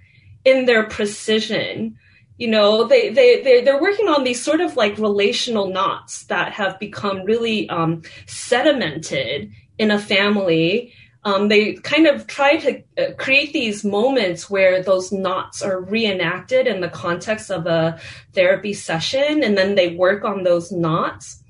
[0.45, 1.97] in their precision
[2.41, 6.53] you know they they, they they're working on these sort of like relational knots that
[6.53, 10.91] have become really um, sedimented in a family
[11.23, 16.65] um, they kind of try to uh, create these moments where those knots are reenacted
[16.65, 17.99] in the context of a
[18.33, 21.43] therapy session and then they work on those knots.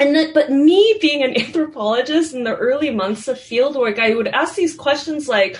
[0.00, 4.28] And then, but me being an anthropologist in the early months of fieldwork i would
[4.28, 5.58] ask these questions like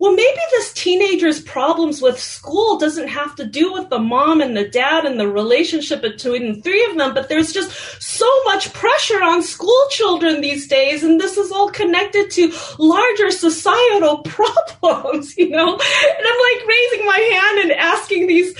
[0.00, 4.56] well, maybe this teenager's problems with school doesn't have to do with the mom and
[4.56, 7.70] the dad and the relationship between the three of them, but there's just
[8.02, 13.30] so much pressure on school children these days, and this is all connected to larger
[13.30, 15.74] societal problems, you know?
[15.74, 18.56] And I'm like raising my hand and asking these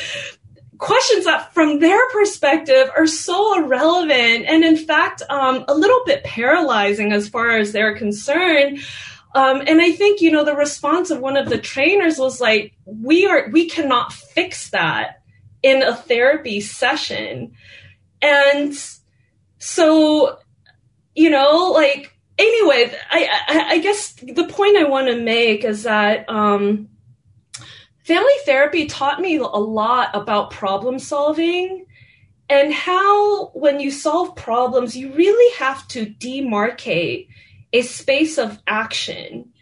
[0.76, 6.24] questions that from their perspective are so irrelevant and in fact um, a little bit
[6.24, 8.78] paralyzing as far as they're concerned
[9.34, 12.72] um, and I think, you know, the response of one of the trainers was like,
[12.84, 15.22] we are, we cannot fix that
[15.62, 17.52] in a therapy session.
[18.20, 18.74] And
[19.58, 20.38] so,
[21.14, 25.84] you know, like, anyway, I, I, I guess the point I want to make is
[25.84, 26.88] that, um,
[28.04, 31.86] family therapy taught me a lot about problem solving
[32.48, 37.28] and how when you solve problems, you really have to demarcate
[37.72, 39.52] a space of action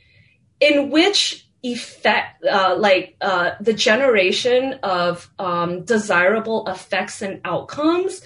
[0.60, 8.22] in which effect uh, like uh, the generation of um, desirable effects and outcomes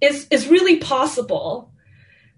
[0.00, 1.70] is is really possible.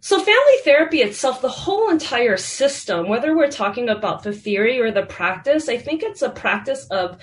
[0.00, 4.92] So family therapy itself the whole entire system whether we're talking about the theory or
[4.92, 7.18] the practice i think it's a practice of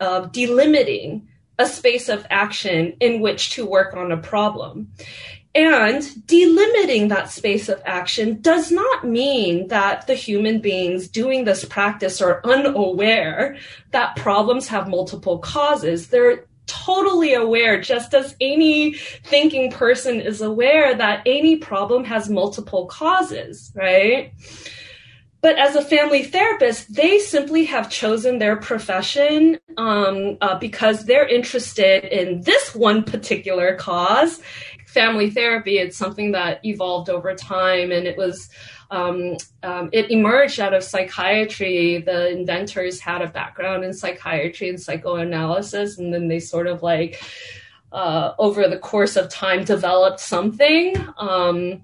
[0.00, 1.22] of delimiting
[1.58, 4.92] a space of action in which to work on a problem
[5.56, 11.64] and delimiting that space of action does not mean that the human beings doing this
[11.64, 13.56] practice are unaware
[13.92, 16.08] that problems have multiple causes.
[16.08, 18.92] They're totally aware, just as any
[19.24, 24.34] thinking person is aware that any problem has multiple causes, right?
[25.40, 31.28] But as a family therapist, they simply have chosen their profession um, uh, because they're
[31.28, 34.42] interested in this one particular cause
[34.96, 35.78] family therapy.
[35.78, 38.48] It's something that evolved over time, and it was
[38.90, 41.98] um, um, it emerged out of psychiatry.
[41.98, 47.22] The inventors had a background in psychiatry and psychoanalysis, and then they sort of like
[47.92, 50.96] uh, over the course of time developed something.
[51.18, 51.82] Um,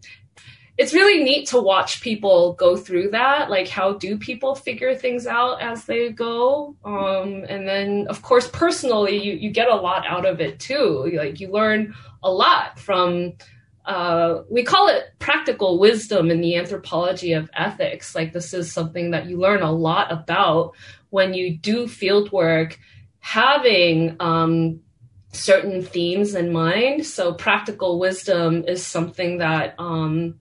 [0.79, 3.51] it's really neat to watch people go through that.
[3.51, 6.75] Like, how do people figure things out as they go?
[6.85, 11.13] Um, and then, of course, personally, you, you get a lot out of it too.
[11.15, 13.35] Like, you learn a lot from,
[13.85, 18.15] uh, we call it practical wisdom in the anthropology of ethics.
[18.15, 20.73] Like, this is something that you learn a lot about
[21.11, 22.79] when you do field work,
[23.19, 24.81] having, um,
[25.33, 27.07] certain themes in mind.
[27.07, 30.39] So practical wisdom is something that um,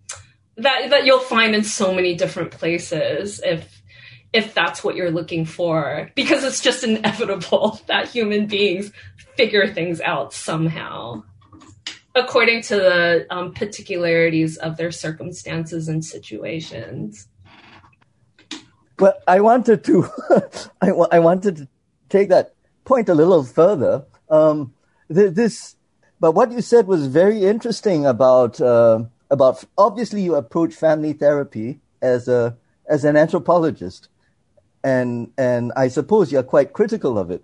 [0.58, 3.82] that that you'll find in so many different places if
[4.34, 6.12] if that's what you're looking for.
[6.16, 8.92] Because it's just inevitable that human beings
[9.36, 11.24] figure things out somehow.
[12.14, 17.28] According to the um, particularities of their circumstances and situations.
[19.00, 20.08] Well i wanted to
[20.82, 21.68] I, I wanted to
[22.10, 24.06] take that point a little further.
[24.30, 24.74] Um,
[25.12, 25.76] this,
[26.20, 31.80] but what you said was very interesting about uh, about obviously you approach family therapy
[32.02, 32.58] as a
[32.88, 34.10] as an anthropologist,
[34.84, 37.44] and and I suppose you're quite critical of it.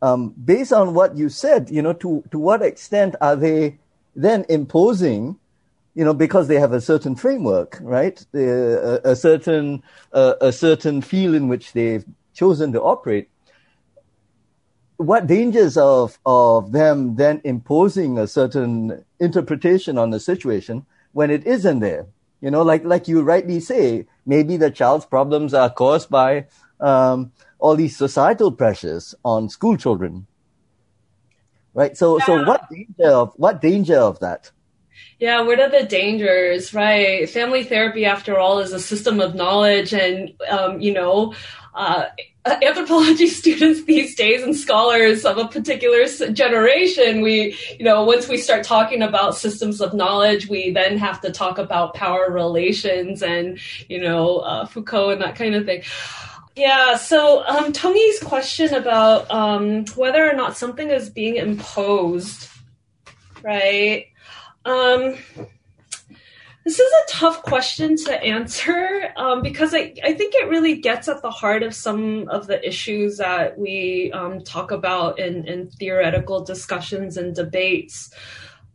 [0.00, 3.78] Um, based on what you said, you know, to to what extent are they
[4.14, 5.38] then imposing,
[5.94, 8.24] you know, because they have a certain framework, right?
[8.34, 9.82] A, a, certain
[10.12, 13.28] uh, a certain field in which they've chosen to operate
[15.02, 21.46] what dangers of of them then imposing a certain interpretation on the situation when it
[21.46, 22.06] isn't there
[22.40, 26.46] you know like like you rightly say maybe the child's problems are caused by
[26.80, 30.26] um, all these societal pressures on school children
[31.74, 32.24] right so yeah.
[32.24, 34.50] so what danger of what danger of that
[35.18, 37.28] yeah, what are the dangers, right?
[37.30, 41.34] Family therapy, after all, is a system of knowledge, and um, you know,
[41.74, 42.06] uh,
[42.44, 48.36] anthropology students these days and scholars of a particular generation we you know once we
[48.36, 53.58] start talking about systems of knowledge we then have to talk about power relations and
[53.88, 55.82] you know uh, foucault and that kind of thing.
[56.56, 62.48] Yeah so um, tony's question about um, whether or not something is being imposed
[63.42, 64.06] right?
[64.64, 65.16] Um,
[66.64, 71.08] this is a tough question to answer um, because I, I think it really gets
[71.08, 75.70] at the heart of some of the issues that we um, talk about in, in
[75.70, 78.12] theoretical discussions and debates.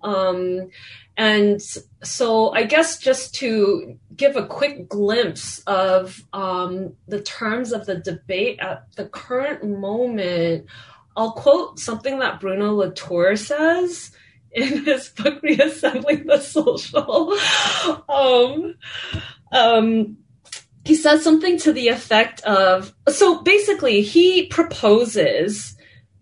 [0.04, 0.70] Um,
[1.16, 1.62] and
[2.04, 7.96] so I guess just to give a quick glimpse of um, the terms of the
[7.96, 10.66] debate at the current moment,
[11.16, 14.12] I'll quote something that Bruno Latour says
[14.58, 17.34] in his book reassembling the social.
[18.10, 18.76] Um,
[19.52, 20.18] um,
[20.84, 25.77] he says something to the effect of so basically he proposes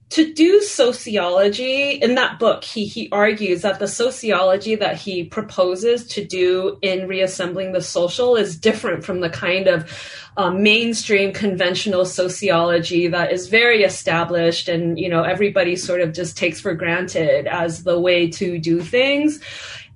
[0.10, 6.06] to do sociology in that book he he argues that the sociology that he proposes
[6.06, 9.91] to do in reassembling the social is different from the kind of
[10.38, 16.38] um, mainstream conventional sociology that is very established and you know everybody sort of just
[16.38, 19.39] takes for granted as the way to do things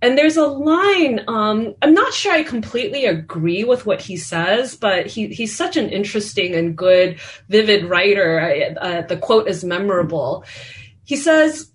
[0.02, 4.76] and there's a line, um, I'm not sure I completely agree with what he says,
[4.76, 7.20] but he, he's such an interesting and good,
[7.50, 8.76] vivid writer.
[8.80, 10.46] Uh, the quote is memorable.
[11.04, 11.72] He says,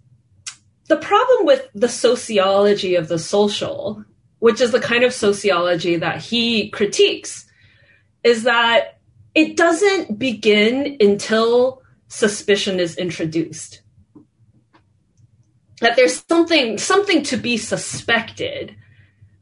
[0.89, 4.03] the problem with the sociology of the social,
[4.39, 7.47] which is the kind of sociology that he critiques,
[8.23, 9.01] is that
[9.35, 13.83] it doesn't begin until suspicion is introduced
[15.85, 18.75] that there's something something to be suspected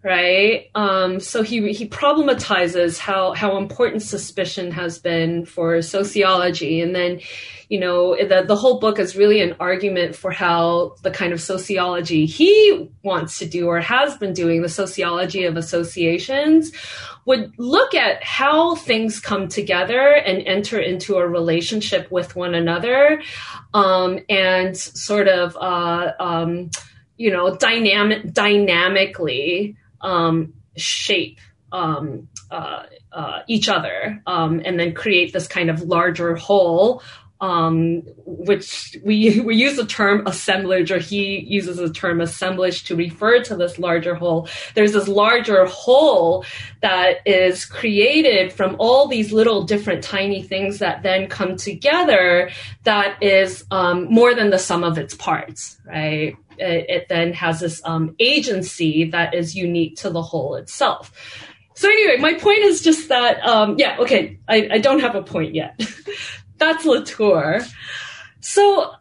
[0.04, 0.68] right?
[0.74, 6.80] Um, so he he problematizes how how important suspicion has been for sociology.
[6.80, 7.20] And then
[7.68, 11.40] you know the, the whole book is really an argument for how the kind of
[11.40, 16.72] sociology he wants to do or has been doing the sociology of associations
[17.24, 23.22] would look at how things come together and enter into a relationship with one another
[23.74, 26.70] um, and sort of uh, um,
[27.16, 31.38] you know dynamic dynamically um, shape
[31.70, 37.02] um, uh, uh, each other um, and then create this kind of larger whole
[37.42, 42.96] um, which we we use the term assemblage, or he uses the term assemblage to
[42.96, 44.48] refer to this larger whole.
[44.74, 46.46] There's this larger whole
[46.80, 52.50] that is created from all these little different tiny things that then come together.
[52.84, 56.36] That is um, more than the sum of its parts, right?
[56.58, 61.10] It, it then has this um, agency that is unique to the whole itself.
[61.74, 65.22] So anyway, my point is just that, um, yeah, okay, I, I don't have a
[65.22, 65.80] point yet.
[66.62, 67.60] that's Latour.
[68.40, 68.92] So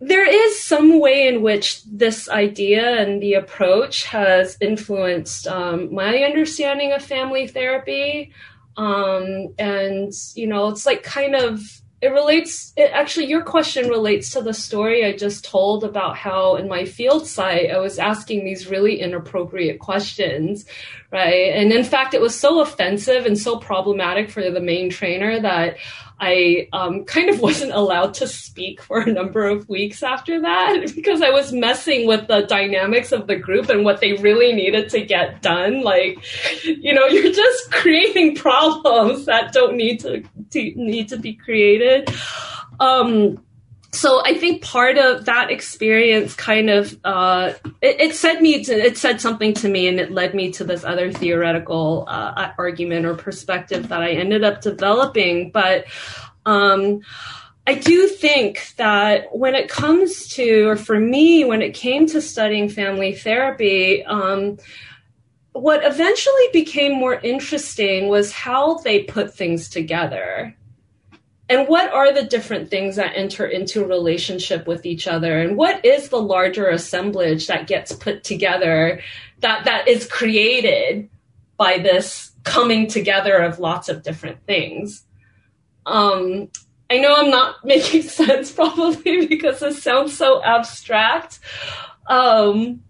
[0.00, 6.18] there is some way in which this idea and the approach has influenced um, my
[6.18, 8.32] understanding of family therapy.
[8.76, 11.60] Um, and, you know, it's like kind of
[12.00, 16.56] it relates it, actually your question relates to the story i just told about how
[16.56, 20.66] in my field site i was asking these really inappropriate questions
[21.10, 25.40] right and in fact it was so offensive and so problematic for the main trainer
[25.40, 25.78] that
[26.20, 30.92] I um, kind of wasn't allowed to speak for a number of weeks after that
[30.94, 34.88] because I was messing with the dynamics of the group and what they really needed
[34.90, 35.82] to get done.
[35.82, 36.18] Like,
[36.64, 42.08] you know, you're just creating problems that don't need to, to need to be created.
[42.80, 43.44] Um,
[43.94, 48.72] so I think part of that experience kind of uh, it, it, said me to,
[48.72, 53.06] it said something to me and it led me to this other theoretical uh, argument
[53.06, 55.50] or perspective that I ended up developing.
[55.50, 55.86] But
[56.44, 57.00] um,
[57.66, 62.20] I do think that when it comes to, or for me, when it came to
[62.20, 64.58] studying family therapy, um,
[65.52, 70.56] what eventually became more interesting was how they put things together
[71.48, 75.38] and what are the different things that enter into relationship with each other?
[75.38, 79.00] And what is the larger assemblage that gets put together
[79.40, 81.10] that that is created
[81.56, 85.04] by this coming together of lots of different things?
[85.86, 86.48] Um,
[86.90, 91.40] i know i'm not making sense probably because this sounds so abstract.
[92.06, 92.82] Um,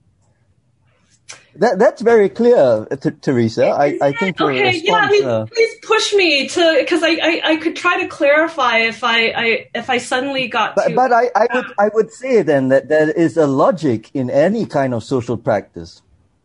[1.56, 3.66] that that's very clear, T- Teresa.
[3.66, 4.94] I, I think your okay, response, yeah.
[4.94, 8.78] I mean, uh, please push me to because I, I, I could try to clarify
[8.78, 10.74] if I, I if I suddenly got.
[10.74, 14.10] But, too, but I, I would I would say then that there is a logic
[14.14, 16.02] in any kind of social practice.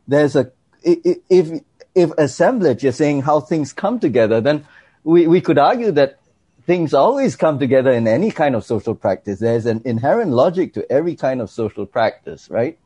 [0.08, 0.52] There's a
[0.84, 1.62] if
[1.96, 4.66] if assemblage is saying how things come together, then
[5.04, 6.20] we, we could argue that
[6.66, 9.40] things always come together in any kind of social practice.
[9.40, 12.78] There's an inherent logic to every kind of social practice, right?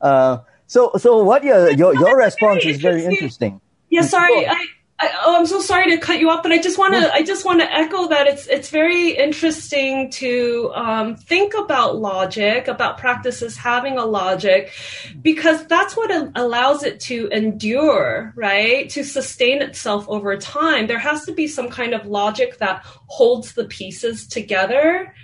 [0.00, 3.60] Uh, so, so what your your, your response is very interesting.
[3.90, 4.46] Yeah, sorry.
[4.46, 4.66] I,
[4.98, 7.22] I, oh, I'm so sorry to cut you off, but I just want to I
[7.22, 12.96] just want to echo that it's it's very interesting to um, think about logic, about
[12.96, 14.72] practices having a logic,
[15.20, 18.88] because that's what allows it to endure, right?
[18.90, 20.86] To sustain itself over time.
[20.86, 25.14] There has to be some kind of logic that holds the pieces together,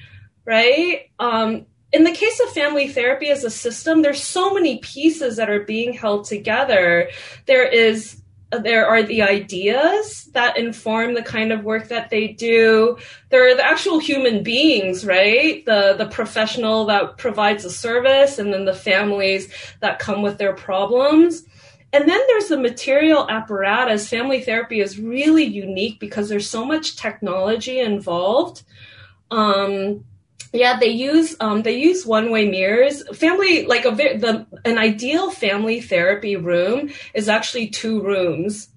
[0.45, 1.11] right?
[1.19, 5.51] Um, in the case of family therapy as a system, there's so many pieces that
[5.51, 7.11] are being held together.
[7.47, 8.19] There is
[8.51, 12.99] there are the ideas that inform the kind of work that they do.
[13.31, 15.65] There are the actual human beings, right?
[15.65, 20.53] The the professional that provides a service and then the families that come with their
[20.55, 21.45] problems.
[21.95, 24.09] And then there's the material apparatus.
[24.09, 28.63] Family therapy is really unique because there's so much technology involved.
[29.31, 30.05] Um,
[30.53, 33.03] yeah, they use um, they use one way mirrors.
[33.17, 38.69] Family like a the an ideal family therapy room is actually two rooms.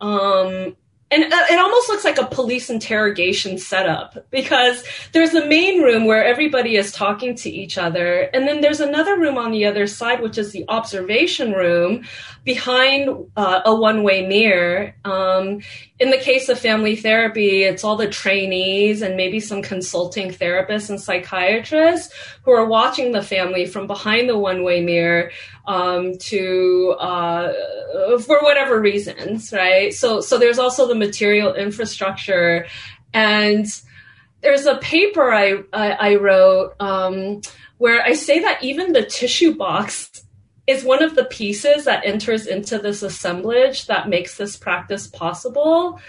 [0.00, 0.76] Um,
[1.10, 6.04] and uh, it almost looks like a police interrogation setup because there's the main room
[6.04, 8.28] where everybody is talking to each other.
[8.34, 12.04] And then there's another room on the other side which is the observation room
[12.44, 14.94] behind uh, a one-way mirror.
[15.06, 15.60] Um,
[15.98, 20.90] in the case of family therapy it's all the trainees and maybe some consulting therapists
[20.90, 25.30] and psychiatrists who are watching the family from behind the one-way mirror
[25.68, 27.52] um, to uh,
[28.20, 29.92] for whatever reasons, right?
[29.92, 32.66] So so there's also the material infrastructure,
[33.12, 33.66] and
[34.40, 37.42] there's a paper I I, I wrote um,
[37.76, 40.24] where I say that even the tissue box
[40.66, 46.00] is one of the pieces that enters into this assemblage that makes this practice possible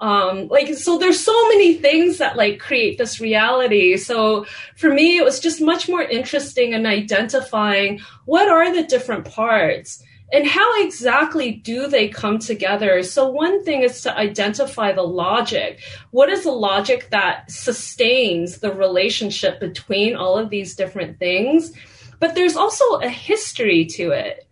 [0.00, 3.96] um like so there's so many things that like create this reality.
[3.96, 4.46] So
[4.76, 10.02] for me it was just much more interesting in identifying what are the different parts
[10.32, 13.02] and how exactly do they come together.
[13.02, 15.80] So one thing is to identify the logic.
[16.10, 21.72] What is the logic that sustains the relationship between all of these different things?
[22.20, 24.44] But there's also a history to it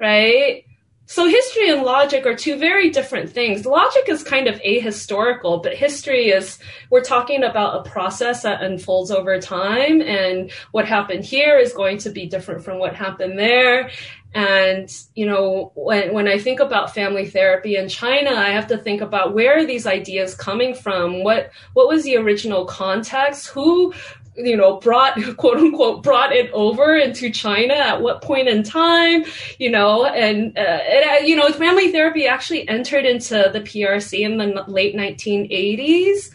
[0.00, 0.64] right
[1.06, 3.66] so history and logic are two very different things.
[3.66, 6.58] Logic is kind of ahistorical, but history is
[6.90, 11.98] we're talking about a process that unfolds over time and what happened here is going
[11.98, 13.90] to be different from what happened there.
[14.34, 18.78] And, you know, when, when I think about family therapy in China, I have to
[18.78, 21.22] think about where are these ideas coming from?
[21.22, 23.48] What, what was the original context?
[23.48, 23.92] Who
[24.36, 29.24] you know, brought quote unquote brought it over into China at what point in time,
[29.58, 34.20] you know, and uh, it, uh, you know, family therapy actually entered into the PRC
[34.20, 36.30] in the late 1980s,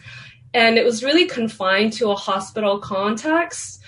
[0.54, 3.78] and it was really confined to a hospital context.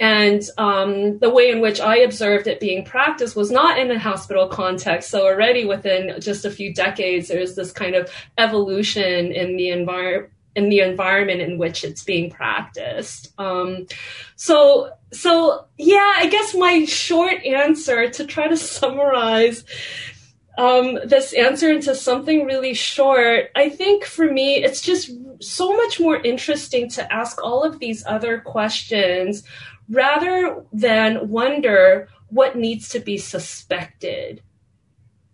[0.00, 3.98] And um, the way in which I observed it being practiced was not in a
[4.00, 5.10] hospital context.
[5.10, 10.31] So already within just a few decades, there's this kind of evolution in the environment
[10.54, 13.32] in the environment in which it's being practiced.
[13.38, 13.86] Um,
[14.36, 19.64] so, so yeah, I guess my short answer to try to summarize
[20.58, 25.98] um, this answer into something really short, I think for me, it's just so much
[25.98, 29.44] more interesting to ask all of these other questions
[29.88, 34.42] rather than wonder what needs to be suspected.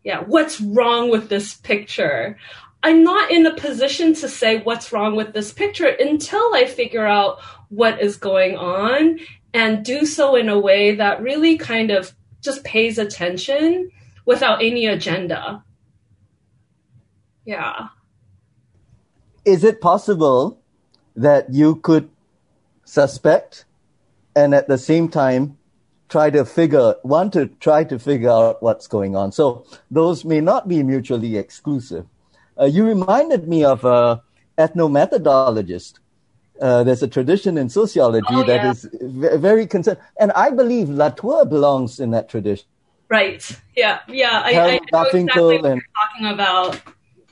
[0.05, 2.39] Yeah, what's wrong with this picture?
[2.83, 7.07] I'm not in a position to say what's wrong with this picture until I figure
[7.07, 9.19] out what is going on
[9.53, 13.91] and do so in a way that really kind of just pays attention
[14.25, 15.65] without any agenda.
[17.45, 17.89] Yeah.
[19.45, 20.61] Is it possible
[21.17, 22.11] that you could
[22.85, 23.65] suspect
[24.37, 25.59] and at the same time
[26.09, 30.41] try to figure want to try to figure out what's going on so those may
[30.41, 32.07] not be mutually exclusive
[32.61, 34.23] uh, you reminded me of a
[34.59, 35.95] ethnomethodologist.
[36.61, 38.71] Uh, there's a tradition in sociology oh, that yeah.
[38.71, 38.89] is
[39.41, 42.67] very concerned, and I believe Latour belongs in that tradition.
[43.09, 43.49] Right.
[43.77, 44.01] Yeah.
[44.09, 44.43] Yeah.
[44.45, 46.81] I, I know exactly what you're talking about.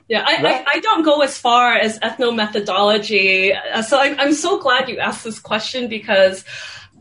[0.08, 0.64] Yeah, I, right.
[0.66, 3.58] I, I, don't go as far as ethnomethodology.
[3.72, 6.44] Uh, so I'm, I'm so glad you asked this question because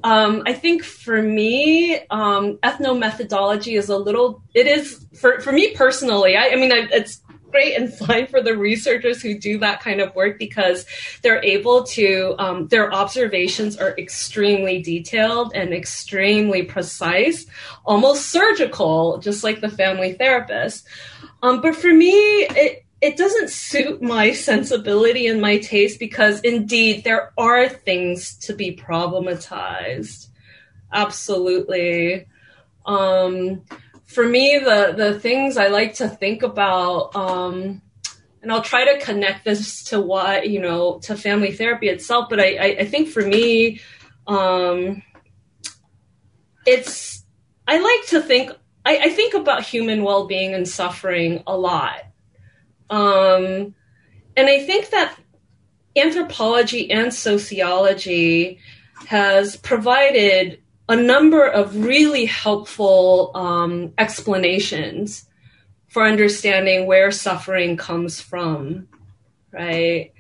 [0.03, 5.76] um, I think for me, um, ethnomethodology is a little, it is, for, for me
[5.76, 7.21] personally, I, I mean, I, it's
[7.55, 10.85] great and fine for the researchers who do that kind of work because
[11.21, 17.45] they're able to, um, their observations are extremely detailed and extremely precise,
[17.85, 20.85] almost surgical, just like the family therapist.
[21.41, 27.05] Um, but for me, it, it doesn't suit my sensibility and my taste because indeed
[27.05, 30.27] there are things to be problematized.
[30.91, 32.25] Absolutely.
[32.85, 33.61] Um,
[34.05, 37.81] for me, the the things I like to think about, um,
[38.41, 42.27] and I'll try to connect this to what you know to family therapy itself.
[42.29, 43.81] But I, I, I think for me,
[44.27, 45.01] um,
[46.65, 47.23] it's
[47.67, 48.51] I like to think
[48.85, 52.01] I, I think about human well being and suffering a lot,
[52.89, 53.73] um,
[54.37, 55.17] and I think that
[55.95, 58.59] anthropology and sociology
[59.07, 65.27] has provided a number of really helpful um, explanations
[65.88, 68.88] for understanding where suffering comes from,
[69.51, 70.11] right?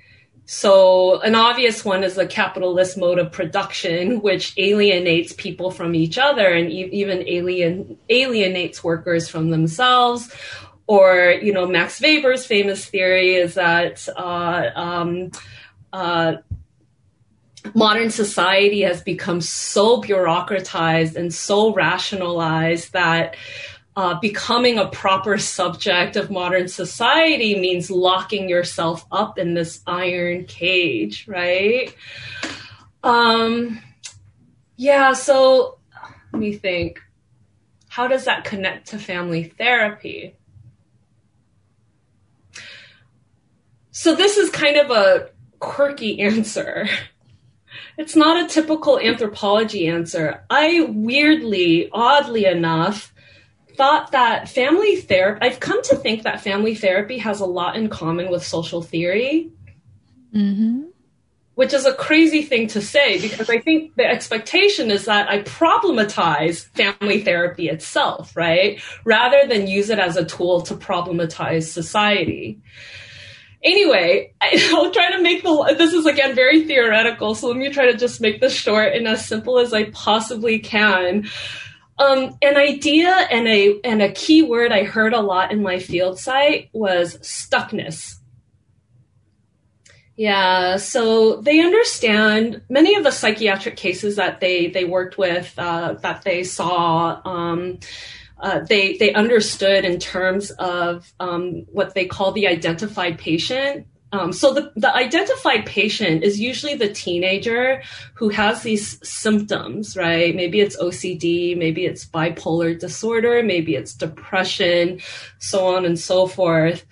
[0.47, 6.19] So, an obvious one is the capitalist mode of production, which alienates people from each
[6.19, 10.31] other and e- even alien, alienates workers from themselves.
[10.87, 15.31] Or, you know, Max Weber's famous theory is that uh, um,
[15.91, 16.35] uh,
[17.73, 23.35] modern society has become so bureaucratized and so rationalized that
[23.95, 30.45] uh, becoming a proper subject of modern society means locking yourself up in this iron
[30.45, 31.95] cage, right?
[33.03, 33.79] Um,
[34.75, 35.77] yeah, so
[36.33, 37.01] let me think.
[37.87, 40.35] How does that connect to family therapy?
[43.91, 46.89] So, this is kind of a quirky answer.
[47.97, 50.43] It's not a typical anthropology answer.
[50.49, 53.13] I weirdly, oddly enough,
[53.75, 57.89] thought that family therapy, I've come to think that family therapy has a lot in
[57.89, 59.51] common with social theory.
[60.33, 60.83] Mm-hmm.
[61.55, 65.41] Which is a crazy thing to say because I think the expectation is that I
[65.43, 68.81] problematize family therapy itself, right?
[69.05, 72.59] Rather than use it as a tool to problematize society.
[73.65, 75.75] Anyway, I, will try to make the.
[75.77, 79.07] This is again very theoretical, so let me try to just make this short and
[79.07, 81.27] as simple as I possibly can.
[81.97, 85.79] Um, an idea and a and a key word I heard a lot in my
[85.79, 88.15] field site was stuckness.
[90.17, 95.93] Yeah, so they understand many of the psychiatric cases that they they worked with uh,
[96.01, 97.19] that they saw.
[97.25, 97.79] Um,
[98.45, 103.87] uh, they they understood in terms of um, what they call the identified patient.
[104.11, 107.81] Um, so the, the identified patient is usually the teenager
[108.13, 110.33] who has these symptoms, right?
[110.35, 115.01] Maybe it's OCD, maybe it's bipolar disorder, maybe it's depression,
[115.39, 116.85] so on and so forth.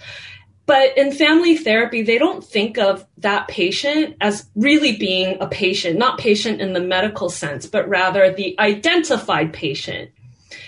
[0.65, 5.99] But in family therapy, they don't think of that patient as really being a patient,
[5.99, 10.09] not patient in the medical sense, but rather the identified patient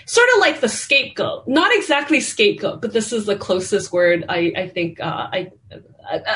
[0.06, 1.46] sort of like the scapegoat.
[1.46, 5.50] Not exactly scapegoat, but this is the closest word I, I think uh, I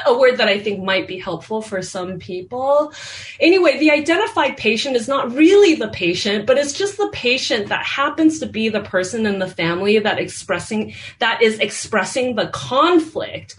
[0.07, 2.93] a, word that I think might be helpful for some people.
[3.39, 7.85] Anyway, the identified patient is not really the patient, but it's just the patient that
[7.85, 13.57] happens to be the person in the family that expressing that is expressing the conflict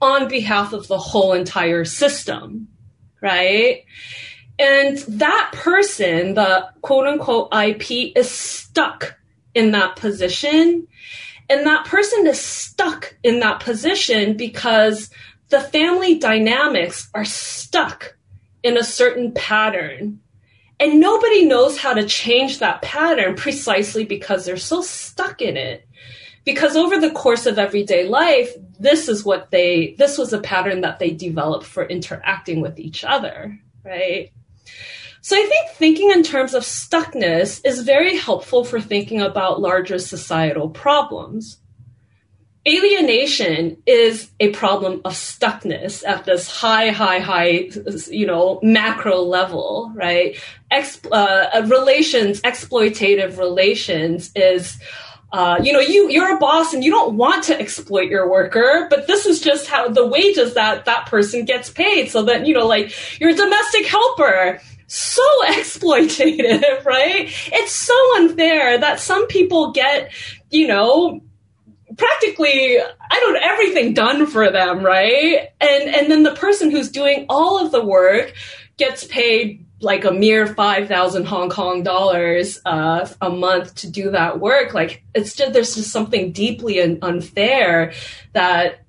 [0.00, 2.68] on behalf of the whole entire system,
[3.22, 3.84] right?
[4.58, 9.16] And that person, the quote unquote IP, is stuck
[9.54, 10.86] in that position.
[11.48, 15.10] And that person is stuck in that position because
[15.50, 18.16] the family dynamics are stuck
[18.62, 20.20] in a certain pattern.
[20.80, 25.86] And nobody knows how to change that pattern precisely because they're so stuck in it.
[26.44, 30.80] Because over the course of everyday life, this is what they, this was a pattern
[30.82, 34.30] that they developed for interacting with each other, right?
[35.24, 39.98] So I think thinking in terms of stuckness is very helpful for thinking about larger
[39.98, 41.56] societal problems.
[42.68, 47.70] Alienation is a problem of stuckness at this high, high, high,
[48.10, 50.36] you know, macro level, right?
[50.70, 54.78] Ex- uh, relations, exploitative relations is
[55.32, 58.86] uh, you know, you you're a boss and you don't want to exploit your worker,
[58.88, 62.08] but this is just how the wages that that person gets paid.
[62.08, 67.28] So that you know, like you're a domestic helper, so exploitative, right?
[67.52, 70.12] It's so unfair that some people get,
[70.50, 71.20] you know,
[71.96, 75.48] practically I don't everything done for them, right?
[75.60, 78.32] And and then the person who's doing all of the work
[78.76, 84.40] gets paid like a mere 5000 Hong Kong dollars uh, a month to do that
[84.40, 87.92] work like it's just there's just something deeply unfair
[88.32, 88.84] that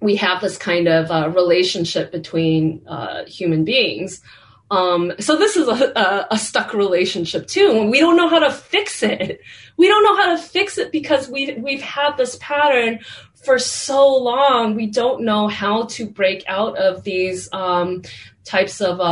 [0.00, 4.22] we have this kind of uh, relationship between uh, human beings
[4.70, 8.52] um, so this is a, a, a, stuck relationship too, we don't know how to
[8.52, 9.40] fix it.
[9.76, 13.00] We don't know how to fix it because we we've had this pattern
[13.34, 14.76] for so long.
[14.76, 18.02] We don't know how to break out of these um,
[18.44, 19.02] types of uh,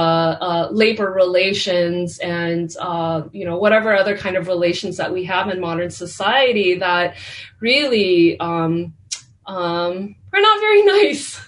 [0.41, 5.49] uh, labor relations and uh, you know whatever other kind of relations that we have
[5.49, 7.17] in modern society that
[7.61, 8.93] really um,
[9.47, 11.41] um, are not very nice.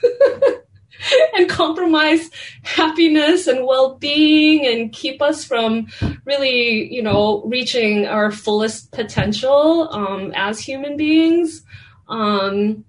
[1.35, 2.31] and compromise
[2.63, 5.87] happiness and well-being and keep us from
[6.25, 11.63] really you know reaching our fullest potential um, as human beings.
[12.09, 12.85] Um,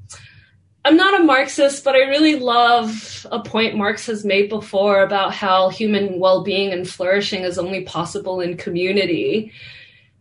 [0.84, 5.32] i'm not a marxist but i really love a point marx has made before about
[5.34, 9.52] how human well-being and flourishing is only possible in community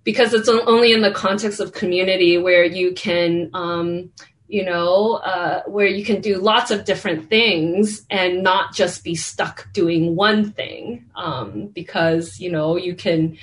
[0.04, 4.10] because it's only in the context of community where you can um,
[4.50, 9.14] you know, uh, where you can do lots of different things and not just be
[9.14, 11.06] stuck doing one thing.
[11.14, 13.38] Um, because, you know, you can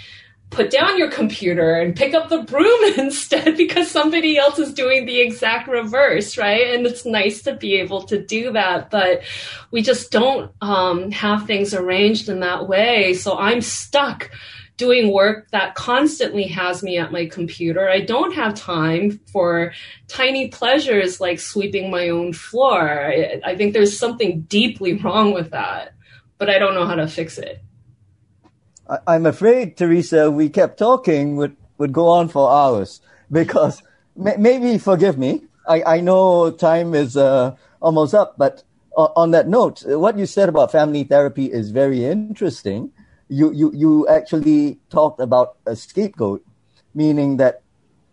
[0.49, 5.05] put down your computer and pick up the broom instead because somebody else is doing
[5.05, 6.73] the exact reverse, right?
[6.73, 9.21] And it's nice to be able to do that, but
[9.71, 13.13] we just don't um, have things arranged in that way.
[13.13, 14.29] So I'm stuck
[14.77, 17.89] doing work that constantly has me at my computer.
[17.89, 19.73] I don't have time for
[20.07, 22.87] tiny pleasures like sweeping my own floor.
[22.87, 25.93] I, I, think there's something deeply wrong with that,
[26.37, 27.61] but I don't know how to fix it.
[28.87, 33.01] I, am afraid, Teresa, we kept talking would, would go on for hours
[33.31, 33.81] because
[34.15, 35.41] may, maybe forgive me.
[35.67, 38.63] I, I know time is uh, almost up, but
[38.95, 42.91] on that note, what you said about family therapy is very interesting
[43.29, 46.45] you, you, you actually talked about a scapegoat,
[46.93, 47.61] meaning that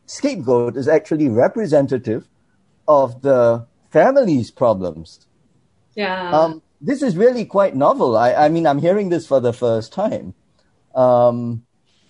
[0.07, 2.27] scapegoat is actually representative
[2.87, 5.27] of the family's problems.
[5.95, 6.31] Yeah.
[6.31, 8.17] Um, this is really quite novel.
[8.17, 10.35] I, I mean, I'm hearing this for the first time.
[10.95, 11.65] Um,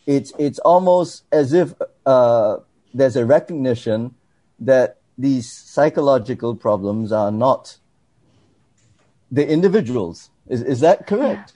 [0.07, 1.75] it's, it's almost as if
[2.07, 2.57] uh,
[2.93, 4.15] there's a recognition
[4.59, 7.79] that these psychological problems are not
[9.31, 10.31] the individuals.
[10.49, 11.55] Is, is that correct?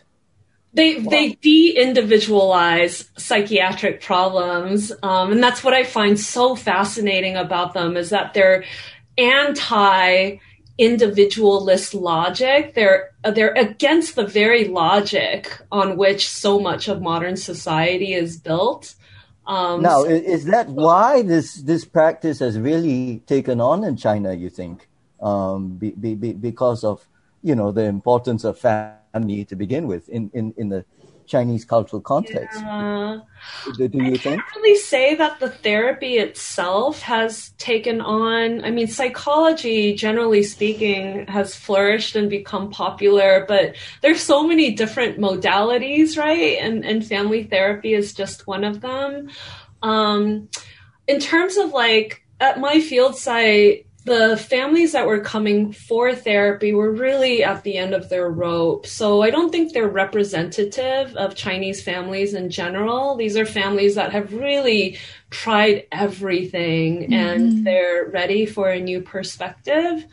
[0.74, 7.96] They they de-individualize psychiatric problems, um, and that's what I find so fascinating about them
[7.96, 8.64] is that they're
[9.16, 10.38] anti
[10.78, 12.74] individualist logic.
[12.74, 18.94] They're they're against the very logic on which so much of modern society is built.
[19.46, 24.34] Um, now, so, is that why this this practice has really taken on in China?
[24.34, 24.86] You think,
[25.20, 27.08] um, be, be, be because of
[27.42, 30.84] you know the importance of family family to begin with in, in, in the
[31.26, 32.60] Chinese cultural context.
[32.60, 33.18] Yeah.
[33.76, 34.22] Do, do, you I think?
[34.22, 38.64] can't really say that the therapy itself has taken on.
[38.64, 45.18] I mean, psychology, generally speaking, has flourished and become popular, but there's so many different
[45.18, 46.58] modalities, right?
[46.60, 49.28] And and family therapy is just one of them.
[49.82, 50.48] Um,
[51.06, 56.72] in terms of like at my field site, the families that were coming for therapy
[56.72, 58.86] were really at the end of their rope.
[58.86, 63.16] So I don't think they're representative of Chinese families in general.
[63.16, 64.98] These are families that have really
[65.30, 67.12] tried everything mm-hmm.
[67.12, 70.06] and they're ready for a new perspective.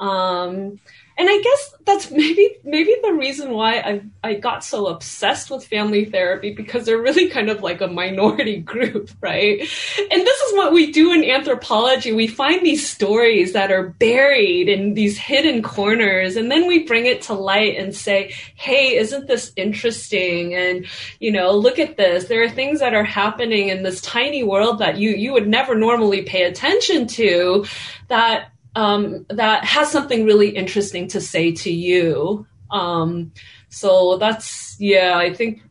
[0.00, 0.80] Um,
[1.20, 5.66] and I guess that's maybe maybe the reason why I I got so obsessed with
[5.66, 9.60] family therapy because they're really kind of like a minority group, right?
[9.60, 12.12] And this is what we do in anthropology.
[12.12, 17.04] We find these stories that are buried in these hidden corners and then we bring
[17.04, 20.86] it to light and say, "Hey, isn't this interesting?" And
[21.18, 22.24] you know, look at this.
[22.24, 25.74] There are things that are happening in this tiny world that you you would never
[25.74, 27.66] normally pay attention to
[28.08, 32.46] that um, that has something really interesting to say to you.
[32.70, 33.32] Um,
[33.68, 35.62] so that's yeah, I think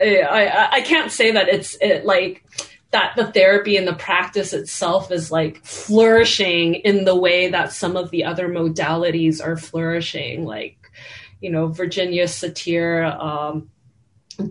[0.00, 2.44] eh, I I can't say that it's it, like
[2.90, 7.96] that the therapy and the practice itself is like flourishing in the way that some
[7.96, 10.76] of the other modalities are flourishing, like
[11.40, 13.18] you know Virginia Satir.
[13.18, 13.70] Um,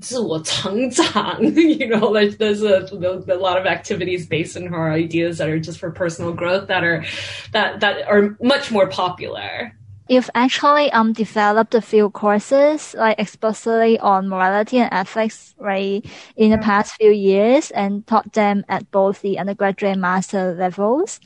[0.01, 5.49] 自我成长, you know, like there's a, a, lot of activities based on her ideas that
[5.49, 7.05] are just for personal growth that are,
[7.53, 9.73] that, that are much more popular.
[10.09, 16.51] You've actually um developed a few courses like explicitly on morality and ethics right in
[16.53, 21.19] the past few years and taught them at both the undergraduate and master levels.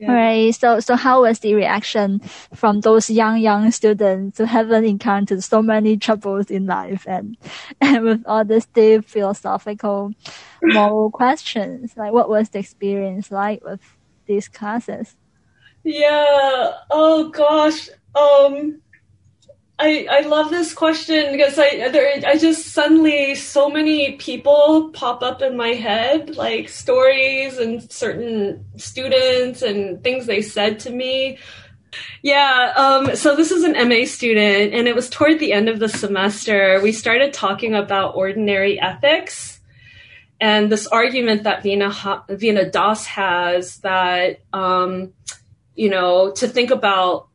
[0.00, 0.12] Yeah.
[0.12, 0.54] Right.
[0.54, 2.20] So, so how was the reaction
[2.54, 7.36] from those young, young students who haven't encountered so many troubles in life and,
[7.82, 10.12] and with all these deep philosophical,
[10.62, 11.92] moral questions?
[11.98, 13.82] Like, what was the experience like with
[14.26, 15.16] these classes?
[15.84, 16.72] Yeah.
[16.90, 17.90] Oh gosh.
[18.14, 18.80] Um,
[19.82, 25.22] I, I love this question because I there, I just suddenly so many people pop
[25.22, 31.38] up in my head like stories and certain students and things they said to me.
[32.22, 35.78] Yeah, um, so this is an MA student, and it was toward the end of
[35.78, 36.78] the semester.
[36.82, 39.60] We started talking about ordinary ethics
[40.40, 41.90] and this argument that Veena,
[42.28, 45.14] Veena Das has that, um,
[45.74, 47.29] you know, to think about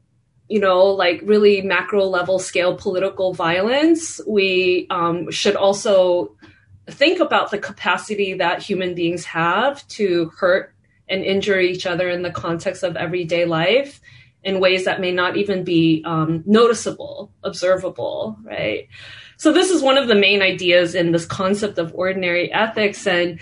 [0.48, 6.36] you know, like really macro level scale political violence, we um, should also
[6.88, 10.74] think about the capacity that human beings have to hurt
[11.10, 14.02] and injure each other in the context of everyday life
[14.44, 18.88] in ways that may not even be um, noticeable, observable, right?
[19.38, 23.06] So this is one of the main ideas in this concept of ordinary ethics.
[23.08, 23.40] And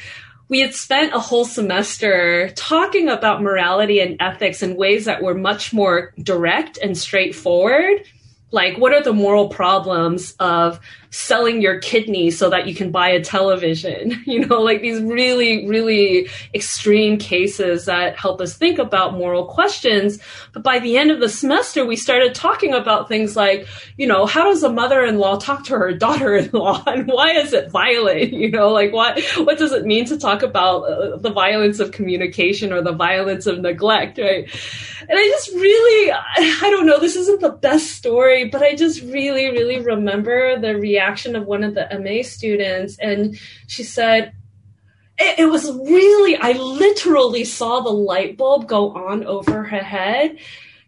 [0.54, 5.34] we had spent a whole semester talking about morality and ethics in ways that were
[5.34, 8.04] much more direct and straightforward.
[8.52, 10.80] Like, what are the moral problems of
[11.14, 14.22] selling your kidney so that you can buy a television.
[14.34, 20.18] You know, like these really, really extreme cases that help us think about moral questions.
[20.54, 24.26] But by the end of the semester, we started talking about things like, you know,
[24.26, 28.34] how does a mother-in-law talk to her daughter-in-law and why is it violent?
[28.34, 31.92] You know, like what, what does it mean to talk about uh, the violence of
[31.92, 34.50] communication or the violence of neglect, right?
[35.02, 39.02] And I just really, I don't know, this isn't the best story, but I just
[39.02, 43.38] really, really remember the reaction reaction of one of the MA students, and
[43.68, 44.34] she said,
[45.20, 50.38] it, it was really, I literally saw the light bulb go on over her head.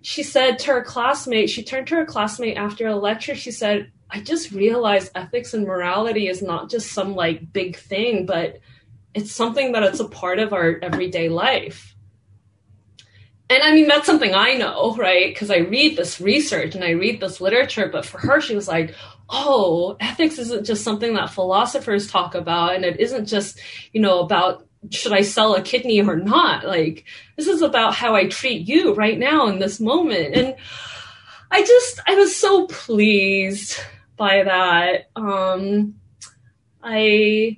[0.01, 3.91] She said to her classmate, she turned to her classmate after a lecture, she said,
[4.09, 8.59] I just realized ethics and morality is not just some like big thing, but
[9.13, 11.95] it's something that it's a part of our everyday life
[13.49, 15.31] and I mean, that's something I know, right?
[15.31, 17.89] Because I read this research and I read this literature.
[17.91, 18.95] But for her, she was like,
[19.29, 22.75] oh, ethics isn't just something that philosophers talk about.
[22.75, 23.59] And it isn't just,
[23.91, 26.65] you know, about should I sell a kidney or not?
[26.65, 27.05] Like,
[27.37, 30.35] this is about how I treat you right now in this moment.
[30.35, 30.55] And
[31.51, 33.79] I just, I was so pleased
[34.17, 35.09] by that.
[35.15, 35.95] Um,
[36.83, 37.57] I,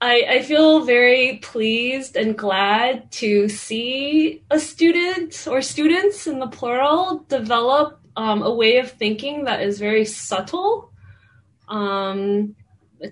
[0.00, 6.48] I, I feel very pleased and glad to see a student or students in the
[6.48, 10.92] plural develop um, a way of thinking that is very subtle.
[11.68, 12.56] Um,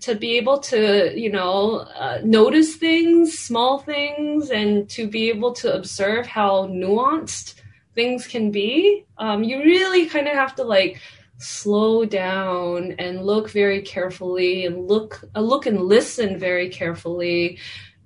[0.01, 5.53] to be able to, you know, uh, notice things, small things, and to be able
[5.53, 7.55] to observe how nuanced
[7.95, 9.05] things can be.
[9.19, 11.01] Um, you really kind of have to like
[11.39, 17.59] slow down and look very carefully and look uh, look and listen very carefully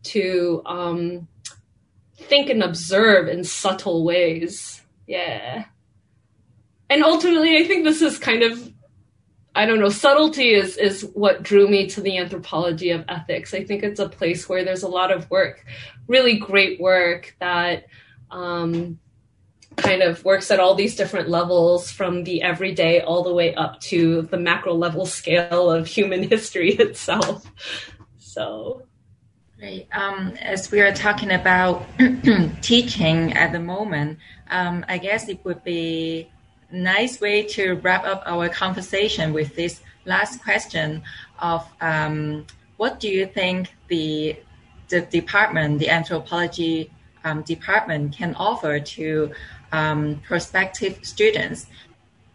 [0.03, 1.29] to um,
[2.17, 4.83] think and observe in subtle ways.
[5.07, 5.67] Yeah.
[6.91, 8.73] And ultimately, I think this is kind of,
[9.55, 13.53] I don't know, subtlety is, is what drew me to the anthropology of ethics.
[13.53, 15.65] I think it's a place where there's a lot of work,
[16.07, 17.87] really great work that
[18.31, 18.99] um,
[19.77, 23.81] kind of works at all these different levels from the everyday all the way up
[23.81, 27.51] to the macro level scale of human history itself.
[28.19, 28.83] So.
[29.59, 29.89] Great.
[29.91, 31.85] Um, as we are talking about
[32.63, 34.21] teaching at the moment,
[34.51, 36.31] um, I guess it would be
[36.71, 41.03] nice way to wrap up our conversation with this last question
[41.39, 42.47] of um,
[42.77, 44.37] what do you think the
[44.89, 46.91] the department, the anthropology
[47.25, 49.31] um, department, can offer to
[49.71, 51.67] um, prospective students?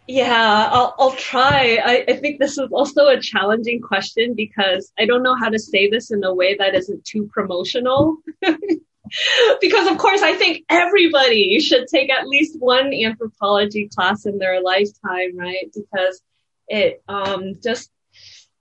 [0.06, 1.80] Yeah, I'll, I'll try.
[1.84, 5.58] I, I think this is also a challenging question because I don't know how to
[5.58, 8.18] say this in a way that isn't too promotional.
[9.60, 14.62] because of course I think everybody should take at least one anthropology class in their
[14.62, 15.70] lifetime, right?
[15.74, 16.22] Because
[16.68, 17.90] it um, just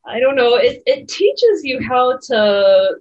[0.05, 2.97] I don't know, it, it teaches you how to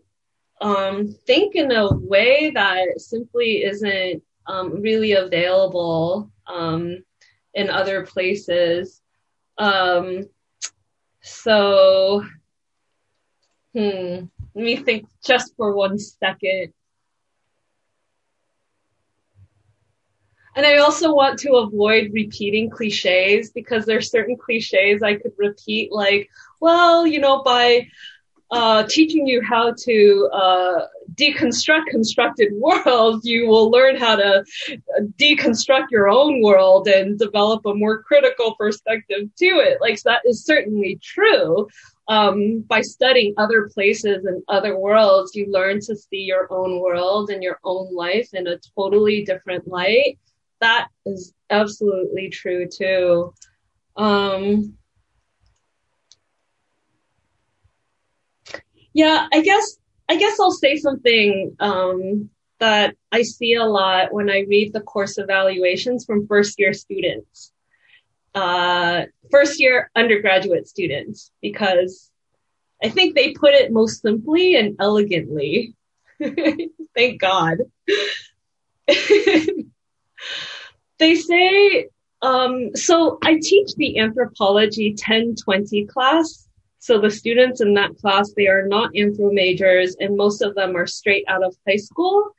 [0.61, 7.03] um, think in a way that simply isn't um, really available um,
[7.55, 9.01] in other places.
[9.59, 10.28] Um,
[11.22, 12.24] so,
[13.74, 14.24] hmm,
[14.55, 16.72] let me think just for one second.
[20.55, 25.92] And I also want to avoid repeating cliches because there's certain cliches I could repeat,
[25.92, 26.28] like,
[26.61, 27.88] well, you know, by
[28.53, 34.44] uh, teaching you how to uh, deconstruct constructed worlds, you will learn how to
[35.18, 39.78] deconstruct your own world and develop a more critical perspective to it.
[39.80, 41.66] Like that is certainly true.
[42.09, 47.30] Um, by studying other places and other worlds, you learn to see your own world
[47.30, 50.18] and your own life in a totally different light.
[50.62, 53.34] That is absolutely true too.
[53.96, 54.78] Um,
[58.94, 64.30] Yeah, I guess I guess I'll say something um, that I see a lot when
[64.30, 67.52] I read the course evaluations from first year students,
[68.34, 72.10] uh, first year undergraduate students, because
[72.82, 75.74] I think they put it most simply and elegantly.
[76.94, 77.58] Thank God.
[81.03, 81.88] they say,
[82.22, 86.48] um, so I teach the anthropology 1020 class
[86.82, 90.76] so the students in that class, they are not anthro majors and most of them
[90.76, 92.34] are straight out of high school.